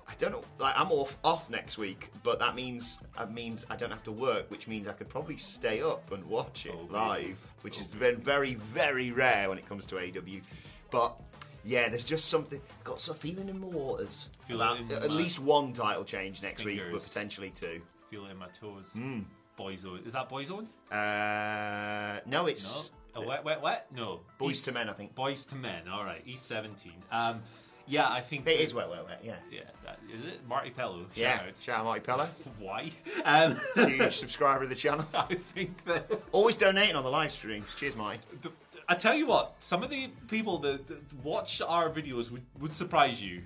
I 0.08 0.14
don't 0.18 0.30
know. 0.32 0.44
Like, 0.58 0.74
I'm 0.78 0.90
off 0.92 1.16
off 1.24 1.50
next 1.50 1.78
week, 1.78 2.10
but 2.22 2.38
that 2.38 2.54
means 2.54 3.00
that 3.16 3.32
means 3.32 3.66
I 3.68 3.76
don't 3.76 3.90
have 3.90 4.04
to 4.04 4.12
work, 4.12 4.50
which 4.50 4.68
means 4.68 4.86
I 4.88 4.92
could 4.92 5.08
probably 5.08 5.36
stay 5.36 5.82
up 5.82 6.12
and 6.12 6.24
watch 6.26 6.64
it 6.66 6.74
Oh, 6.74 6.86
live, 6.92 7.36
which 7.62 7.76
has 7.78 7.88
been 7.88 8.16
very, 8.16 8.54
very 8.54 9.10
rare 9.10 9.48
when 9.48 9.58
it 9.58 9.68
comes 9.68 9.84
to 9.86 9.98
AW. 9.98 10.40
But 10.90 11.16
yeah, 11.64 11.88
there's 11.88 12.04
just 12.04 12.26
something 12.28 12.60
got 12.84 13.00
some 13.00 13.16
feeling 13.16 13.48
in 13.48 13.58
my 13.60 13.66
waters. 13.66 14.30
Feel 14.46 14.62
about 14.62 14.78
in 14.78 14.92
at 14.92 15.08
my 15.08 15.14
least 15.14 15.40
one 15.40 15.72
title 15.72 16.04
change 16.04 16.40
next 16.40 16.64
week, 16.64 16.80
but 16.92 17.02
potentially 17.02 17.50
two. 17.50 17.82
Feel 18.08 18.26
it 18.26 18.30
in 18.30 18.36
my 18.36 18.46
toes. 18.48 18.94
Hmm. 18.96 19.22
Boyzone. 19.58 20.06
Is 20.06 20.12
that 20.12 20.28
Boyzone? 20.28 20.66
Uh, 20.92 22.20
no, 22.26 22.42
No. 22.42 22.46
it's 22.46 22.90
A 23.14 23.20
wet, 23.22 23.42
wet, 23.44 23.62
wet? 23.62 23.86
No. 23.90 24.20
Boys 24.38 24.56
East- 24.56 24.66
to 24.66 24.72
Men, 24.72 24.88
I 24.90 24.92
think. 24.92 25.14
Boyz 25.14 25.50
II 25.52 25.58
Men. 25.60 25.88
All 25.88 26.04
right. 26.04 26.22
East 26.26 26.44
17. 26.46 26.92
Um, 27.10 27.42
yeah, 27.86 28.08
I 28.10 28.20
think 28.20 28.46
it 28.48 28.60
is 28.60 28.74
wet, 28.74 28.88
wet, 28.88 29.04
wet. 29.04 29.20
Yeah, 29.22 29.34
Yeah, 29.50 29.60
that, 29.84 29.98
is 30.12 30.24
it 30.24 30.40
Marty 30.48 30.70
Pellow? 30.70 31.02
Shout 31.08 31.16
yeah. 31.16 31.40
out. 31.46 31.56
Shout 31.56 31.78
out, 31.80 31.84
Marty 31.84 32.00
Pellow, 32.00 32.26
Why? 32.58 32.90
Um, 33.24 33.56
huge 33.74 34.12
subscriber 34.16 34.64
of 34.64 34.68
the 34.70 34.74
channel. 34.74 35.04
I 35.14 35.22
think 35.34 35.84
that. 35.84 36.10
Always 36.32 36.56
donating 36.56 36.96
on 36.96 37.04
the 37.04 37.10
live 37.10 37.32
streams. 37.32 37.66
Cheers, 37.76 37.96
Marty. 37.96 38.20
the- 38.42 38.52
I 38.88 38.94
tell 38.94 39.14
you 39.14 39.26
what, 39.26 39.54
some 39.58 39.82
of 39.82 39.90
the 39.90 40.08
people 40.28 40.58
that, 40.58 40.86
that 40.86 41.14
watch 41.24 41.60
our 41.60 41.90
videos 41.90 42.30
would, 42.30 42.42
would 42.60 42.72
surprise 42.72 43.20
you. 43.20 43.42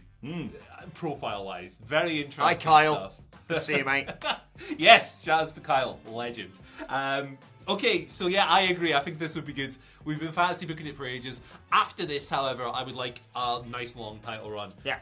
Profile 0.92 1.46
wise, 1.46 1.80
very 1.86 2.16
interesting. 2.18 2.44
Hi, 2.44 2.54
Kyle. 2.54 3.10
Stuff. 3.48 3.62
See 3.62 3.78
you, 3.78 3.84
mate. 3.86 4.08
yes, 4.78 5.22
shout 5.24 5.40
outs 5.40 5.52
to 5.54 5.60
Kyle, 5.62 5.98
legend. 6.06 6.50
Um, 6.90 7.38
okay, 7.70 8.06
so 8.06 8.26
yeah, 8.26 8.46
I 8.46 8.62
agree. 8.62 8.94
I 8.94 9.00
think 9.00 9.18
this 9.18 9.34
would 9.36 9.46
be 9.46 9.52
good. 9.52 9.76
We've 10.04 10.18
been 10.20 10.32
fantasy 10.32 10.66
booking 10.66 10.86
it 10.86 10.96
for 10.96 11.06
ages. 11.06 11.40
After 11.72 12.04
this, 12.06 12.28
however, 12.28 12.66
I 12.66 12.82
would 12.82 12.94
like 12.96 13.20
a 13.34 13.62
nice 13.68 13.96
long 13.96 14.18
title 14.20 14.50
run. 14.50 14.72
Yeah. 14.84 14.98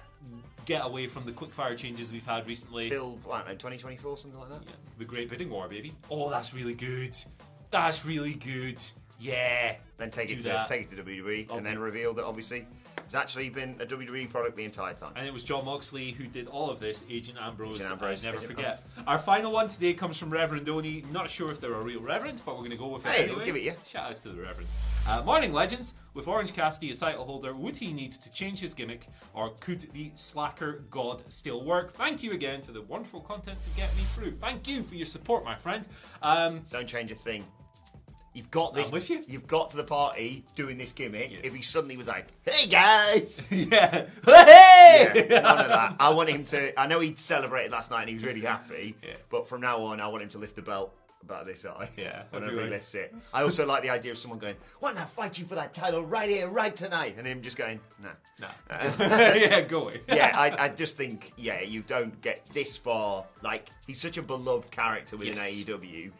Get 0.64 0.84
away 0.84 1.06
from 1.06 1.24
the 1.24 1.32
quickfire 1.32 1.76
changes 1.76 2.12
we've 2.12 2.26
had 2.26 2.46
recently. 2.46 2.88
Till, 2.90 3.18
I 3.32 3.38
don't 3.38 3.46
know, 3.48 3.52
2024, 3.54 4.18
something 4.18 4.38
like 4.38 4.50
that? 4.50 4.60
Yeah, 4.66 4.72
the 4.98 5.04
Great 5.06 5.30
Bidding 5.30 5.48
War, 5.48 5.66
baby. 5.66 5.94
Oh, 6.10 6.28
that's 6.28 6.52
really 6.52 6.74
good. 6.74 7.16
That's 7.70 8.04
really 8.04 8.34
good. 8.34 8.80
Yeah. 9.18 9.76
Then 9.96 10.10
take 10.10 10.28
Do 10.28 10.34
it 10.34 10.40
to 10.42 10.48
that. 10.48 10.66
take 10.66 10.82
it 10.82 10.90
to 10.90 11.02
WWE, 11.02 11.46
Okay. 11.48 11.56
and 11.56 11.64
then 11.64 11.78
reveal 11.78 12.12
that 12.14 12.24
obviously 12.24 12.66
it's 13.04 13.14
actually 13.14 13.48
been 13.48 13.76
a 13.80 13.86
WWE 13.86 14.28
product 14.30 14.56
the 14.56 14.64
entire 14.64 14.94
time. 14.94 15.12
And 15.16 15.26
it 15.26 15.32
was 15.32 15.44
Jon 15.44 15.64
Moxley 15.64 16.12
who 16.12 16.26
did 16.26 16.46
all 16.48 16.70
of 16.70 16.80
this, 16.80 17.04
Agent 17.10 17.38
Ambrose. 17.40 17.76
Agent 17.76 17.92
Ambrose, 17.92 18.24
I 18.24 18.28
never 18.30 18.38
Agent 18.44 18.56
forget. 18.56 18.82
Our 19.06 19.18
final 19.18 19.52
one 19.52 19.68
today 19.68 19.94
comes 19.94 20.18
from 20.18 20.30
Reverend 20.30 20.68
Oni. 20.68 21.04
Not 21.10 21.30
sure 21.30 21.50
if 21.50 21.60
they're 21.60 21.74
a 21.74 21.80
real 21.82 22.00
Reverend, 22.00 22.42
but 22.44 22.54
we're 22.54 22.60
going 22.60 22.70
to 22.72 22.76
go 22.76 22.88
with 22.88 23.04
it 23.06 23.10
Hey, 23.10 23.22
anyway. 23.24 23.36
we'll 23.36 23.44
give 23.46 23.56
it 23.56 23.62
you. 23.62 23.72
Shout 23.86 24.10
outs 24.10 24.20
to 24.20 24.28
the 24.30 24.40
Reverend. 24.40 24.68
Uh, 25.06 25.22
morning, 25.22 25.52
legends. 25.52 25.94
With 26.14 26.26
Orange 26.26 26.52
Cassidy 26.52 26.90
a 26.90 26.96
title 26.96 27.24
holder, 27.24 27.54
would 27.54 27.76
he 27.76 27.92
need 27.92 28.10
to 28.12 28.30
change 28.30 28.58
his 28.58 28.74
gimmick, 28.74 29.06
or 29.34 29.50
could 29.60 29.82
the 29.92 30.10
Slacker 30.16 30.84
God 30.90 31.22
still 31.28 31.64
work? 31.64 31.92
Thank 31.94 32.22
you 32.24 32.32
again 32.32 32.60
for 32.60 32.72
the 32.72 32.82
wonderful 32.82 33.20
content 33.20 33.62
to 33.62 33.70
get 33.70 33.94
me 33.96 34.02
through. 34.02 34.32
Thank 34.32 34.66
you 34.66 34.82
for 34.82 34.96
your 34.96 35.06
support, 35.06 35.44
my 35.44 35.54
friend. 35.54 35.86
Um, 36.22 36.62
Don't 36.70 36.88
change 36.88 37.12
a 37.12 37.14
thing. 37.14 37.44
You've 38.38 38.52
got 38.52 38.72
this. 38.72 38.86
I'm 38.86 38.92
with 38.92 39.10
you. 39.10 39.24
You've 39.26 39.48
got 39.48 39.70
to 39.70 39.76
the 39.76 39.82
party 39.82 40.44
doing 40.54 40.78
this 40.78 40.92
gimmick. 40.92 41.32
Yeah. 41.32 41.38
If 41.42 41.52
he 41.52 41.60
suddenly 41.60 41.96
was 41.96 42.06
like, 42.06 42.28
"Hey 42.44 42.68
guys," 42.68 43.48
yeah. 43.50 44.06
yeah, 44.28 45.12
none 45.42 45.58
of 45.58 45.66
that. 45.68 45.96
I 45.98 46.10
want 46.10 46.28
him 46.28 46.44
to. 46.44 46.78
I 46.80 46.86
know 46.86 47.00
he 47.00 47.16
celebrated 47.16 47.72
last 47.72 47.90
night 47.90 48.02
and 48.02 48.10
he 48.10 48.14
was 48.14 48.22
really 48.22 48.42
happy. 48.42 48.94
Yeah. 49.02 49.14
But 49.28 49.48
from 49.48 49.60
now 49.60 49.80
on, 49.82 50.00
I 50.00 50.06
want 50.06 50.22
him 50.22 50.28
to 50.28 50.38
lift 50.38 50.54
the 50.54 50.62
belt 50.62 50.94
about 51.24 51.46
this 51.46 51.66
eye. 51.66 51.88
Yeah, 51.96 52.22
whenever 52.30 52.62
he 52.62 52.68
lifts 52.68 52.94
it. 52.94 53.12
I 53.34 53.42
also 53.42 53.66
like 53.66 53.82
the 53.82 53.90
idea 53.90 54.12
of 54.12 54.18
someone 54.18 54.38
going, 54.38 54.54
"Why 54.78 54.92
not 54.92 55.10
fight 55.10 55.36
you 55.36 55.44
for 55.44 55.56
that 55.56 55.74
title 55.74 56.04
right 56.04 56.28
here, 56.30 56.46
right 56.46 56.76
tonight?" 56.76 57.16
And 57.18 57.26
him 57.26 57.42
just 57.42 57.56
going, 57.56 57.80
"No." 58.00 58.10
Nah. 58.40 58.46
yeah, 59.00 59.62
go 59.62 59.82
away. 59.82 60.00
yeah, 60.06 60.30
I, 60.32 60.66
I 60.66 60.68
just 60.68 60.96
think, 60.96 61.32
yeah, 61.36 61.60
you 61.60 61.82
don't 61.82 62.22
get 62.22 62.46
this 62.54 62.76
far. 62.76 63.24
Like, 63.42 63.68
he's 63.88 64.00
such 64.00 64.16
a 64.16 64.22
beloved 64.22 64.70
character 64.70 65.16
within 65.16 65.34
Yes. 65.34 65.64
AEW 65.64 66.12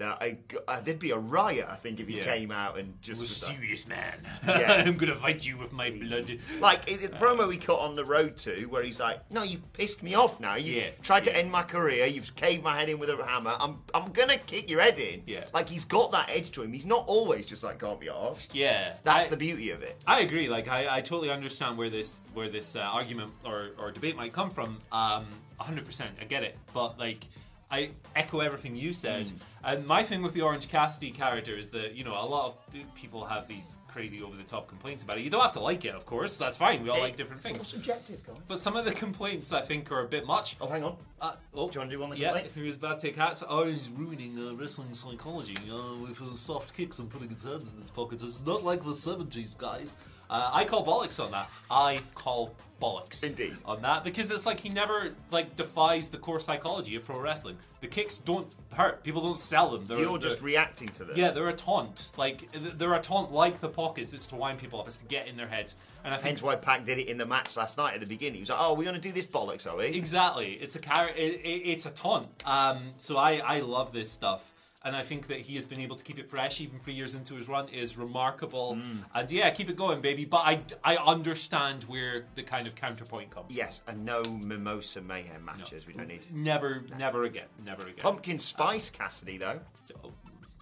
that 0.00 0.18
I, 0.20 0.38
uh, 0.66 0.80
there'd 0.80 0.98
be 0.98 1.12
a 1.12 1.18
riot. 1.18 1.66
I 1.70 1.76
think 1.76 2.00
if 2.00 2.08
he 2.08 2.16
Yeah. 2.18 2.24
came 2.24 2.50
out 2.50 2.78
and 2.78 3.00
just 3.02 3.20
was 3.20 3.34
serious 3.34 3.86
man. 3.86 4.14
Yeah. 4.46 4.82
I'm 4.86 4.96
gonna 4.96 5.14
fight 5.14 5.46
you 5.46 5.56
with 5.56 5.72
my 5.72 5.90
blood. 5.90 6.38
Like 6.58 6.86
the 6.86 7.08
promo 7.08 7.50
he 7.52 7.58
cut 7.58 7.78
on 7.78 7.94
the 7.96 8.04
road 8.04 8.36
to, 8.38 8.64
where 8.66 8.82
he's 8.82 8.98
like, 8.98 9.30
"No, 9.30 9.42
you've 9.42 9.72
pissed 9.72 10.02
me 10.02 10.14
off 10.14 10.40
now. 10.40 10.56
You 10.56 10.74
Yeah, 10.76 10.88
tried 11.02 11.24
to 11.24 11.36
end 11.36 11.50
my 11.50 11.62
career. 11.62 12.06
You've 12.06 12.34
caved 12.34 12.64
my 12.64 12.78
head 12.78 12.88
in 12.88 12.98
with 12.98 13.10
a 13.10 13.24
hammer. 13.24 13.54
I'm, 13.60 13.78
I'm 13.94 14.10
gonna 14.12 14.38
kick 14.38 14.68
your 14.70 14.80
head 14.80 14.98
in." 14.98 15.22
Yeah. 15.26 15.44
Like 15.54 15.68
he's 15.68 15.84
got 15.84 16.10
that 16.12 16.28
edge 16.30 16.50
to 16.52 16.62
him. 16.62 16.72
He's 16.72 16.86
not 16.86 17.04
always 17.06 17.46
just 17.46 17.62
like 17.62 17.78
can't 17.78 18.00
be 18.00 18.08
asked. 18.08 18.54
Yeah, 18.54 18.94
That's 19.04 19.26
I- 19.26 19.30
the 19.30 19.36
beauty 19.36 19.70
of 19.70 19.82
it. 19.82 19.96
I 20.06 20.20
agree. 20.20 20.48
Like 20.48 20.66
I, 20.68 20.96
I 20.96 21.00
totally 21.02 21.30
understand 21.30 21.78
where 21.78 21.90
this 21.90 22.20
where 22.34 22.48
this 22.48 22.74
uh, 22.74 22.80
argument 22.80 23.32
or, 23.44 23.70
or 23.78 23.90
debate 23.92 24.16
might 24.16 24.32
come 24.32 24.50
from. 24.50 24.78
Um, 24.90 25.26
100%. 25.60 26.06
I 26.20 26.24
get 26.24 26.42
it. 26.42 26.56
But 26.72 26.98
like 26.98 27.26
I 27.70 27.90
echo 28.16 28.40
everything 28.40 28.74
you 28.74 28.92
said. 28.92 29.26
Mm. 29.26 29.32
And 29.62 29.86
my 29.86 30.02
thing 30.02 30.22
with 30.22 30.32
the 30.32 30.40
Orange 30.40 30.68
Cassidy 30.68 31.10
character 31.10 31.56
is 31.56 31.70
that 31.70 31.94
you 31.94 32.02
know 32.02 32.12
a 32.14 32.24
lot 32.26 32.46
of 32.46 32.94
people 32.94 33.24
have 33.24 33.46
these 33.46 33.78
crazy 33.88 34.22
over 34.22 34.36
the 34.36 34.42
top 34.42 34.66
complaints 34.68 35.02
about 35.02 35.18
it. 35.18 35.22
You 35.22 35.30
don't 35.30 35.42
have 35.42 35.52
to 35.52 35.60
like 35.60 35.84
it, 35.84 35.94
of 35.94 36.06
course. 36.06 36.36
That's 36.36 36.56
fine. 36.56 36.82
We 36.82 36.88
all 36.90 36.98
like 36.98 37.16
different 37.16 37.44
It's 37.44 37.58
things. 37.58 37.66
subjective, 37.68 38.26
guys. 38.26 38.36
But 38.48 38.58
some 38.58 38.74
of 38.76 38.84
the 38.84 38.92
complaints 38.92 39.52
I 39.52 39.60
think 39.60 39.92
are 39.92 40.00
a 40.00 40.08
bit 40.08 40.26
much. 40.26 40.56
Oh, 40.60 40.66
hang 40.66 40.82
on. 40.82 40.96
Uh, 41.20 41.34
oh, 41.54 41.68
Do 41.68 41.74
you 41.74 41.80
want 41.80 41.90
to 41.90 41.96
do 41.96 42.00
one 42.00 42.10
of 42.10 42.16
the 42.16 42.22
yeah, 42.22 42.28
complaints? 42.30 42.54
so 42.54 42.60
he 42.60 42.66
was 42.66 42.78
bad 42.78 42.98
take 42.98 43.16
hats. 43.16 43.42
Oh, 43.46 43.64
he's 43.64 43.90
ruining 43.90 44.38
uh, 44.38 44.54
wrestling 44.54 44.94
psychology 44.94 45.56
uh, 45.70 45.96
with 46.02 46.18
his 46.18 46.40
soft 46.40 46.74
kicks 46.74 46.98
and 46.98 47.10
putting 47.10 47.28
his 47.28 47.42
hands 47.42 47.72
in 47.72 47.78
his 47.80 47.90
pockets. 47.90 48.22
It's 48.22 48.44
not 48.44 48.64
like 48.64 48.82
the 48.82 48.90
70s, 48.92 49.56
guys. 49.58 49.96
Uh, 50.30 50.48
I 50.52 50.64
call 50.64 50.86
bollocks 50.86 51.22
on 51.22 51.30
that. 51.32 51.50
I 51.70 52.00
call 52.14 52.54
bollocks. 52.80 53.22
Indeed. 53.22 53.56
On 53.66 53.82
that 53.82 54.04
because 54.04 54.30
it's 54.30 54.46
like 54.46 54.58
he 54.60 54.68
never 54.70 55.12
like 55.30 55.56
defies 55.56 56.08
the 56.08 56.16
core 56.16 56.40
psychology 56.40 56.94
of 56.96 57.04
pro 57.04 57.18
wrestling. 57.20 57.56
The 57.80 57.88
kicks 57.88 58.18
don't 58.18 58.46
hurt. 58.72 59.02
People 59.02 59.22
don't 59.22 59.36
sell 59.38 59.70
them. 59.70 59.86
They're, 59.86 59.98
You're 59.98 60.18
just 60.18 60.40
reacting 60.40 60.88
to 60.90 61.04
them. 61.04 61.16
yeah, 61.16 61.30
they're 61.30 61.48
a 61.48 61.52
taunt. 61.52 62.12
Like 62.16 62.48
they're 62.78 62.94
a 62.94 63.00
taunt 63.00 63.32
like 63.32 63.60
the 63.60 63.68
pockets. 63.68 64.12
It's 64.12 64.26
to 64.28 64.36
wind 64.36 64.58
people 64.58 64.80
up. 64.80 64.86
It's 64.86 64.98
to 64.98 65.04
get 65.06 65.26
in 65.26 65.36
their 65.36 65.48
heads. 65.48 65.74
And 66.04 66.14
I 66.14 66.16
think 66.16 66.28
Hence 66.28 66.42
why 66.42 66.56
Pac 66.56 66.84
did 66.84 66.98
it 66.98 67.08
in 67.08 67.18
the 67.18 67.26
match 67.26 67.56
last 67.56 67.76
night 67.76 67.94
at 67.94 68.00
the 68.00 68.06
beginning. 68.06 68.36
He 68.36 68.40
was 68.40 68.50
like, 68.50 68.58
"Oh, 68.60 68.74
we're 68.74 68.84
going 68.84 68.94
to 68.94 69.00
do 69.00 69.12
this 69.12 69.26
bollocks, 69.26 69.70
are 69.70 69.76
we?" 69.76 69.86
Exactly. 69.86 70.52
It's 70.54 70.76
a 70.76 70.78
char- 70.78 71.10
it, 71.10 71.40
it, 71.44 71.48
It's 71.70 71.84
a 71.86 71.90
taunt. 71.90 72.28
Um, 72.46 72.92
so 72.96 73.16
I, 73.18 73.38
I 73.38 73.60
love 73.60 73.92
this 73.92 74.10
stuff, 74.10 74.44
and 74.82 74.96
I 74.96 75.02
think 75.02 75.26
that 75.26 75.40
he 75.40 75.56
has 75.56 75.66
been 75.66 75.80
able 75.80 75.96
to 75.96 76.02
keep 76.04 76.18
it 76.18 76.28
fresh 76.28 76.60
even 76.60 76.78
three 76.78 76.94
years 76.94 77.14
into 77.14 77.34
his 77.34 77.48
run 77.48 77.68
is 77.68 77.98
remarkable. 77.98 78.76
Mm. 78.76 79.04
And 79.14 79.30
yeah, 79.30 79.50
keep 79.50 79.68
it 79.68 79.76
going, 79.76 80.00
baby. 80.00 80.24
But 80.24 80.38
I, 80.38 80.60
I 80.82 80.96
understand 80.96 81.84
where 81.84 82.24
the 82.34 82.42
kind 82.42 82.66
of 82.66 82.74
counterpoint 82.74 83.30
comes. 83.30 83.54
Yes, 83.54 83.82
and 83.86 84.04
no 84.04 84.22
mimosa 84.22 85.02
mayhem 85.02 85.44
matches. 85.44 85.86
We 85.86 85.92
don't 85.92 86.08
need. 86.08 86.22
Never, 86.32 86.82
never 86.98 87.24
again. 87.24 87.46
Never 87.64 87.82
again. 87.82 87.96
Pumpkin 87.98 88.38
spice 88.38 88.90
Cassidy 88.90 89.36
though. 89.36 89.60
Oh, 90.02 90.12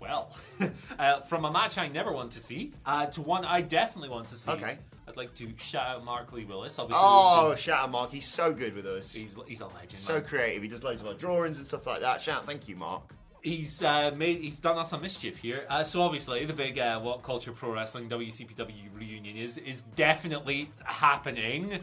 Well, 0.00 0.36
uh, 0.98 1.20
from 1.20 1.44
a 1.44 1.52
match 1.52 1.78
I 1.78 1.86
never 1.86 2.12
want 2.12 2.32
to 2.32 2.40
see 2.40 2.72
uh, 2.86 3.06
to 3.06 3.22
one 3.22 3.44
I 3.44 3.60
definitely 3.60 4.08
want 4.10 4.28
to 4.28 4.36
see. 4.36 4.50
Okay. 4.50 4.78
I'd 5.06 5.16
like 5.16 5.32
to 5.36 5.50
shout 5.56 5.86
out 5.86 6.04
Mark 6.04 6.32
Lee 6.32 6.44
Willis. 6.44 6.78
Obviously, 6.78 7.02
Oh, 7.02 7.54
shout 7.54 7.84
out 7.84 7.90
Mark. 7.92 8.10
He's 8.10 8.26
so 8.26 8.52
good 8.52 8.74
with 8.74 8.84
us. 8.84 9.14
he's 9.14 9.38
he's 9.46 9.60
a 9.60 9.66
legend. 9.68 9.92
so 9.92 10.14
man. 10.14 10.24
creative. 10.24 10.62
He 10.62 10.68
does 10.68 10.82
loads 10.82 11.00
of 11.00 11.06
our 11.06 11.14
drawings 11.14 11.58
and 11.58 11.66
stuff 11.66 11.86
like 11.86 12.00
that. 12.00 12.20
Shout, 12.20 12.44
thank 12.44 12.68
you, 12.68 12.76
Mark. 12.76 13.14
He's 13.42 13.82
uh, 13.82 14.10
made. 14.16 14.40
He's 14.40 14.58
done 14.58 14.78
us 14.78 14.90
some 14.90 15.02
mischief 15.02 15.38
here. 15.38 15.64
Uh, 15.68 15.84
so 15.84 16.02
obviously, 16.02 16.44
the 16.44 16.52
big 16.52 16.78
uh, 16.78 17.00
What 17.00 17.22
Culture 17.22 17.52
Pro 17.52 17.72
Wrestling 17.72 18.08
WCPW 18.08 18.94
reunion 18.94 19.36
is 19.36 19.58
is 19.58 19.82
definitely 19.94 20.70
happening. 20.84 21.80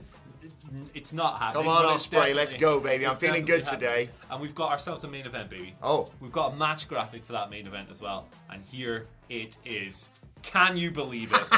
It's 0.94 1.14
not 1.14 1.40
happening. 1.40 1.64
Come 1.66 1.74
on, 1.74 1.86
Ospreay, 1.86 2.36
let's 2.36 2.54
go, 2.54 2.80
baby. 2.80 3.08
I'm 3.08 3.16
feeling 3.16 3.46
good 3.46 3.66
today. 3.66 4.10
And 4.30 4.42
we've 4.42 4.56
got 4.56 4.72
ourselves 4.72 5.04
a 5.04 5.08
main 5.08 5.26
event, 5.26 5.50
baby. 5.50 5.74
Oh. 5.82 6.10
we've 6.20 6.32
got 6.32 6.54
a 6.54 6.56
match 6.56 6.88
graphic 6.88 7.24
for 7.24 7.32
that 7.34 7.50
main 7.50 7.66
event 7.66 7.88
as 7.90 8.02
well. 8.02 8.28
And 8.50 8.62
here 8.64 9.08
it 9.30 9.58
is. 9.66 10.10
Can 10.42 10.76
you 10.78 10.92
believe 10.92 11.32
it? 11.32 11.50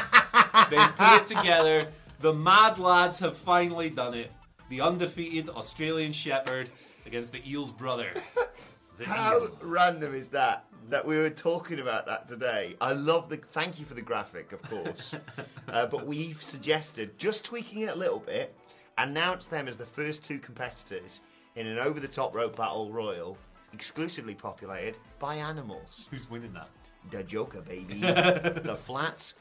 they 0.70 0.76
put 0.96 1.22
it 1.22 1.26
together. 1.26 1.88
The 2.20 2.32
Mad 2.32 2.78
Lads 2.78 3.18
have 3.20 3.36
finally 3.36 3.90
done 3.90 4.14
it. 4.14 4.32
The 4.68 4.80
undefeated 4.80 5.48
Australian 5.48 6.12
Shepherd 6.12 6.70
against 7.06 7.32
the 7.32 7.42
Eel's 7.48 7.72
brother. 7.72 8.12
The 8.98 9.04
How 9.04 9.48
random 9.62 10.12
is 10.14 10.26
that? 10.28 10.64
That 10.88 11.06
we 11.06 11.18
were 11.18 11.30
talking 11.30 11.80
about 11.80 12.06
that 12.06 12.26
today. 12.26 12.74
I 12.80 12.92
love 12.92 13.28
the. 13.28 13.36
Thank 13.36 13.78
you 13.78 13.84
for 13.84 13.94
the 13.94 14.02
graphic, 14.02 14.52
of 14.52 14.62
course. 14.62 15.14
uh, 15.68 15.86
but 15.86 16.06
we've 16.06 16.42
suggested 16.42 17.16
just 17.18 17.44
tweaking 17.44 17.82
it 17.82 17.90
a 17.90 17.94
little 17.94 18.18
bit. 18.18 18.56
Announce 18.96 19.46
them 19.46 19.68
as 19.68 19.76
the 19.76 19.86
first 19.86 20.24
two 20.24 20.38
competitors 20.40 21.20
in 21.54 21.66
an 21.66 21.78
over-the-top 21.78 22.34
rope 22.34 22.56
battle 22.56 22.90
royal, 22.90 23.38
exclusively 23.72 24.34
populated 24.34 24.96
by 25.20 25.36
animals. 25.36 26.08
Who's 26.10 26.28
winning 26.28 26.52
that? 26.54 26.68
The 27.10 27.22
Joker, 27.22 27.60
baby. 27.60 27.94
the 28.00 28.78
Flats. 28.84 29.34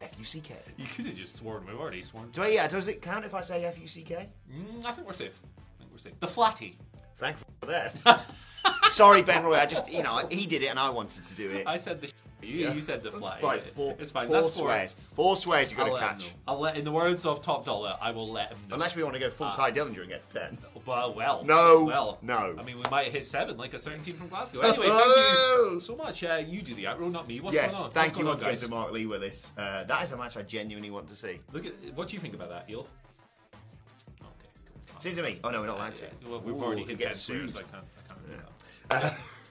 F-U-C-K. 0.00 0.54
You 0.76 0.86
could 0.86 1.06
have 1.06 1.14
just 1.14 1.34
sworn. 1.34 1.66
We've 1.66 1.80
already 1.80 2.02
sworn. 2.02 2.30
Do 2.30 2.42
I, 2.42 2.48
yeah, 2.48 2.68
does 2.68 2.88
it 2.88 3.00
count 3.00 3.24
if 3.24 3.34
I 3.34 3.40
say 3.40 3.64
F-U-C-K? 3.64 4.28
Mm, 4.52 4.84
I 4.84 4.92
think 4.92 5.06
we're 5.06 5.12
safe. 5.14 5.40
I 5.56 5.78
think 5.78 5.90
we're 5.90 5.98
safe. 5.98 6.20
The 6.20 6.26
Flatty. 6.26 6.76
Thankful 7.16 7.48
for 7.60 7.66
that. 7.66 7.94
Sorry, 8.90 9.22
Ben 9.22 9.42
Roy. 9.44 9.56
I 9.56 9.66
just, 9.66 9.92
you 9.92 10.02
know, 10.02 10.20
he 10.30 10.46
did 10.46 10.62
it 10.62 10.66
and 10.66 10.78
I 10.78 10.88
wanted 10.90 11.24
to 11.24 11.34
do 11.34 11.50
it. 11.50 11.66
I 11.66 11.76
said 11.76 12.00
the. 12.00 12.12
You, 12.42 12.70
you 12.72 12.80
said 12.82 13.02
the 13.02 13.10
Flatty. 13.10 13.42
Right, 13.42 13.62
four, 13.74 13.96
it's 13.98 14.10
fine. 14.10 14.26
Four 14.26 14.42
That's 14.42 14.54
swears. 14.54 14.96
Four 15.16 15.34
swears 15.34 15.70
you've 15.70 15.78
got 15.80 15.88
to 15.94 15.98
catch. 15.98 16.34
I'll 16.46 16.60
let, 16.60 16.76
in 16.76 16.84
the 16.84 16.92
words 16.92 17.24
of 17.24 17.40
Top 17.40 17.64
Dollar, 17.64 17.94
I 18.02 18.10
will 18.10 18.30
let 18.30 18.50
him 18.50 18.58
know. 18.68 18.74
Unless 18.74 18.96
we 18.96 19.02
want 19.02 19.14
to 19.14 19.20
go 19.20 19.30
full 19.30 19.50
Tye 19.50 19.72
Dillinger 19.72 20.00
and 20.00 20.10
get 20.10 20.20
to 20.22 20.28
10. 20.40 20.58
Well, 20.84 21.14
well. 21.14 21.42
No, 21.46 21.84
Well. 21.84 22.18
no. 22.20 22.54
I 22.58 22.62
mean, 22.62 22.76
we 22.76 22.82
might 22.90 23.08
hit 23.10 23.24
seven 23.24 23.56
like 23.56 23.72
a 23.72 23.78
certain 23.78 24.02
team 24.02 24.12
from 24.16 24.28
Glasgow. 24.28 24.60
Anyway, 24.60 24.86
thank 24.88 24.92
Oh! 25.02 25.70
you 25.72 25.80
so 25.80 25.96
much. 25.96 26.22
Uh, 26.22 26.42
you 26.46 26.60
do 26.60 26.74
the 26.74 26.84
outro, 26.84 27.10
not 27.10 27.26
me. 27.26 27.40
What's 27.40 27.54
yes, 27.54 27.70
going 27.72 27.84
on? 27.86 27.90
thank 27.92 28.08
What's 28.08 28.18
you 28.18 28.24
going 28.24 28.36
on, 28.36 28.42
once 28.42 28.42
again 28.42 28.68
to 28.68 28.68
Mark 28.74 28.92
Lee 28.92 29.06
Willis. 29.06 29.50
Uh, 29.56 29.84
that 29.84 30.02
is 30.02 30.12
a 30.12 30.16
match 30.18 30.36
I 30.36 30.42
genuinely 30.42 30.90
want 30.90 31.08
to 31.08 31.16
see. 31.16 31.40
Look 31.54 31.64
at 31.64 31.72
what 31.94 32.08
do 32.08 32.14
you 32.14 32.20
think 32.20 32.34
about 32.34 32.50
that, 32.50 32.68
Eel? 32.68 32.80
Okay, 34.20 34.48
cool. 34.66 35.00
Scissor 35.00 35.22
me. 35.22 35.40
Oh 35.42 35.48
no, 35.50 35.62
we're 35.62 35.66
not 35.68 35.76
allowed 35.78 35.96
to. 35.96 36.04
Yeah, 36.04 36.28
well, 36.28 36.40
we've 36.42 36.54
Ooh, 36.54 36.62
already 36.62 36.82
hit 36.84 37.00
ten 37.00 37.14
swears. 37.14 37.54
sued. 37.54 37.60
I 37.62 37.62
can't. 37.72 37.84
I 37.96 38.08
can't 38.08 38.20
remember 38.22 38.44
that. 38.44 38.50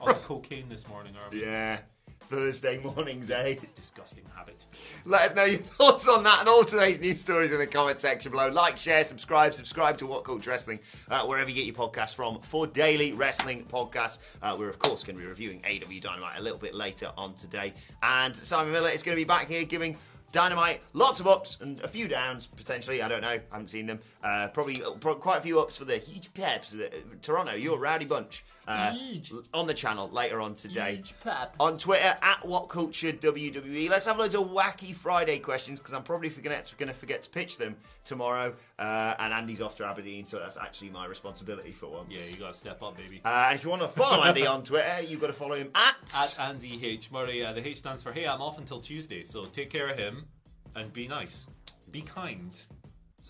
All 0.00 0.08
the 0.08 0.14
cocaine 0.14 0.68
this 0.68 0.86
morning, 0.88 1.14
are 1.16 1.30
we? 1.30 1.42
Yeah. 1.42 1.78
Thursday 2.20 2.78
mornings, 2.78 3.30
eh? 3.30 3.56
Disgusting 3.74 4.24
habit. 4.34 4.64
Let 5.04 5.30
us 5.30 5.36
know 5.36 5.44
your 5.44 5.58
thoughts 5.58 6.08
on 6.08 6.22
that 6.24 6.40
and 6.40 6.48
all 6.48 6.64
today's 6.64 6.98
news 7.00 7.20
stories 7.20 7.52
in 7.52 7.58
the 7.58 7.66
comment 7.66 8.00
section 8.00 8.30
below. 8.30 8.48
Like, 8.48 8.78
share, 8.78 9.04
subscribe, 9.04 9.54
subscribe 9.54 9.98
to 9.98 10.06
What 10.06 10.24
Culture 10.24 10.50
Wrestling 10.50 10.80
uh, 11.10 11.26
wherever 11.26 11.50
you 11.50 11.56
get 11.56 11.66
your 11.66 11.74
podcast 11.74 12.14
from 12.14 12.40
for 12.40 12.66
daily 12.66 13.12
wrestling 13.12 13.66
podcasts. 13.66 14.18
Uh, 14.42 14.56
we're 14.58 14.70
of 14.70 14.78
course 14.78 15.04
going 15.04 15.16
to 15.16 15.22
be 15.22 15.28
reviewing 15.28 15.62
AW 15.66 16.00
Dynamite 16.00 16.38
a 16.38 16.42
little 16.42 16.58
bit 16.58 16.74
later 16.74 17.10
on 17.18 17.34
today, 17.34 17.74
and 18.02 18.34
Simon 18.34 18.72
Miller 18.72 18.90
is 18.90 19.02
going 19.02 19.16
to 19.16 19.20
be 19.20 19.26
back 19.26 19.48
here 19.48 19.64
giving. 19.64 19.96
Dynamite, 20.32 20.80
lots 20.94 21.20
of 21.20 21.28
ups 21.28 21.58
and 21.60 21.80
a 21.82 21.88
few 21.88 22.08
downs 22.08 22.48
potentially. 22.48 23.00
I 23.02 23.06
don't 23.06 23.20
know. 23.20 23.28
I 23.28 23.40
haven't 23.52 23.68
seen 23.68 23.86
them. 23.86 24.00
Uh, 24.20 24.48
probably 24.48 24.82
uh, 24.82 24.90
quite 24.90 25.38
a 25.38 25.40
few 25.40 25.60
ups 25.60 25.76
for 25.76 25.84
the 25.84 25.96
huge 25.98 26.34
peps. 26.34 26.70
The, 26.72 26.90
Toronto, 27.22 27.54
you're 27.54 27.76
a 27.76 27.80
rowdy 27.80 28.04
bunch. 28.04 28.44
Uh, 28.66 28.94
on 29.52 29.66
the 29.66 29.74
channel 29.74 30.08
later 30.08 30.40
on 30.40 30.54
today. 30.54 31.02
On 31.60 31.76
Twitter 31.76 32.16
at 32.22 32.44
What 32.46 32.68
Culture 32.68 33.12
WWE. 33.12 33.90
Let's 33.90 34.06
have 34.06 34.18
loads 34.18 34.34
of 34.34 34.48
wacky 34.48 34.94
Friday 34.94 35.38
questions 35.38 35.78
because 35.78 35.94
I'm 35.94 36.02
probably 36.02 36.30
going 36.30 36.62
to 36.62 36.94
forget 36.94 37.22
to 37.22 37.30
pitch 37.30 37.58
them 37.58 37.76
tomorrow. 38.04 38.54
Uh, 38.78 39.14
and 39.18 39.32
Andy's 39.32 39.60
off 39.60 39.76
to 39.76 39.86
Aberdeen, 39.86 40.26
so 40.26 40.38
that's 40.38 40.56
actually 40.56 40.90
my 40.90 41.06
responsibility 41.06 41.72
for 41.72 41.86
once. 41.86 42.08
Yeah, 42.10 42.20
you 42.30 42.36
gotta 42.36 42.52
step 42.52 42.82
up, 42.82 42.96
baby. 42.96 43.20
Uh, 43.24 43.46
and 43.48 43.58
if 43.58 43.64
you 43.64 43.70
want 43.70 43.82
to 43.82 43.88
follow 43.88 44.22
Andy 44.24 44.46
on 44.46 44.62
Twitter, 44.62 45.02
you've 45.02 45.20
got 45.20 45.28
to 45.28 45.32
follow 45.32 45.54
him 45.54 45.70
at. 45.74 45.94
At 46.16 46.38
Andy 46.38 46.78
H 46.84 47.10
Murray, 47.10 47.44
uh, 47.44 47.52
the 47.52 47.66
H 47.66 47.78
stands 47.78 48.02
for 48.02 48.12
Hey, 48.12 48.26
I'm 48.26 48.40
off 48.40 48.58
until 48.58 48.80
Tuesday, 48.80 49.22
so 49.22 49.46
take 49.46 49.70
care 49.70 49.88
of 49.88 49.98
him 49.98 50.26
and 50.74 50.92
be 50.92 51.08
nice, 51.08 51.46
be 51.90 52.02
kind. 52.02 52.60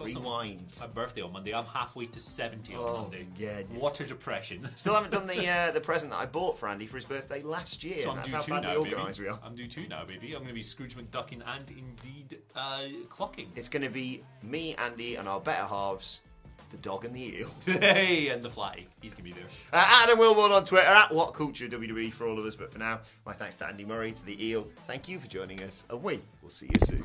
It's 0.01 0.15
Rewind. 0.17 0.77
My 0.81 0.87
birthday 0.89 1.23
on 1.23 1.33
Monday. 1.33 1.55
I'm 1.55 1.65
halfway 1.67 2.07
to 2.07 2.19
70 2.21 2.75
on 2.75 2.81
Oh, 2.81 3.03
Monday. 3.03 3.27
yeah. 3.39 3.61
Water 3.75 4.05
depression. 4.05 4.69
Still 4.77 4.95
haven't 4.95 5.13
done 5.13 5.27
the 5.27 5.49
uh, 5.49 5.71
the 5.71 5.81
present 5.81 6.11
that 6.11 6.19
I 6.19 6.27
bought 6.27 6.59
for 6.59 6.69
Andy 6.69 6.87
for 6.87 6.97
his 6.97 7.05
birthday 7.05 7.43
last 7.43 7.85
year. 7.85 7.99
So 7.99 8.11
I'm 8.11 8.17
That's 8.17 8.29
due 8.29 8.35
how 8.35 8.41
two 8.43 8.51
badly 8.53 8.67
now, 8.69 8.83
baby. 8.83 8.95
organised 8.95 9.21
we 9.21 9.29
are. 9.29 9.39
I'm 9.45 9.55
due 9.55 9.69
two 9.69 9.87
now, 9.89 10.05
baby. 10.05 10.33
I'm 10.33 10.39
going 10.41 10.49
to 10.49 10.55
be 10.55 10.63
Scrooge 10.63 10.97
McDucking 10.97 11.43
and 11.47 11.71
indeed 11.71 12.39
uh, 12.57 12.83
clocking. 13.09 13.47
It's 13.55 13.69
going 13.69 13.83
to 13.85 13.89
be 13.89 14.23
me, 14.43 14.75
Andy, 14.77 15.15
and 15.15 15.29
our 15.29 15.39
better 15.41 15.65
halves, 15.65 16.23
the 16.71 16.77
dog 16.79 17.05
and 17.05 17.15
the 17.15 17.39
eel. 17.39 17.51
hey, 17.67 18.31
and 18.31 18.43
the 18.43 18.51
fly. 18.51 18.87
He's 19.01 19.15
going 19.15 19.29
to 19.29 19.35
be 19.35 19.41
there. 19.41 19.49
Uh, 19.73 19.85
Adam 20.03 20.19
Wilborn 20.19 20.51
on 20.51 20.65
Twitter 20.65 20.89
at 20.89 21.15
What 21.15 21.35
Culture 21.35 21.69
WWE 21.69 22.13
for 22.13 22.27
all 22.27 22.39
of 22.39 22.45
us. 22.45 22.57
But 22.57 22.73
for 22.73 22.81
now, 22.81 23.01
my 23.25 23.33
thanks 23.33 23.55
to 23.57 23.67
Andy 23.69 23.85
Murray, 23.85 24.11
to 24.11 24.27
the 24.27 24.45
eel. 24.45 24.67
Thank 24.89 25.09
you 25.09 25.21
for 25.21 25.29
joining 25.29 25.63
us, 25.63 25.85
and 25.89 26.03
we 26.03 26.21
will 26.43 26.51
see 26.51 26.67
you 26.73 26.81
soon. 26.87 27.05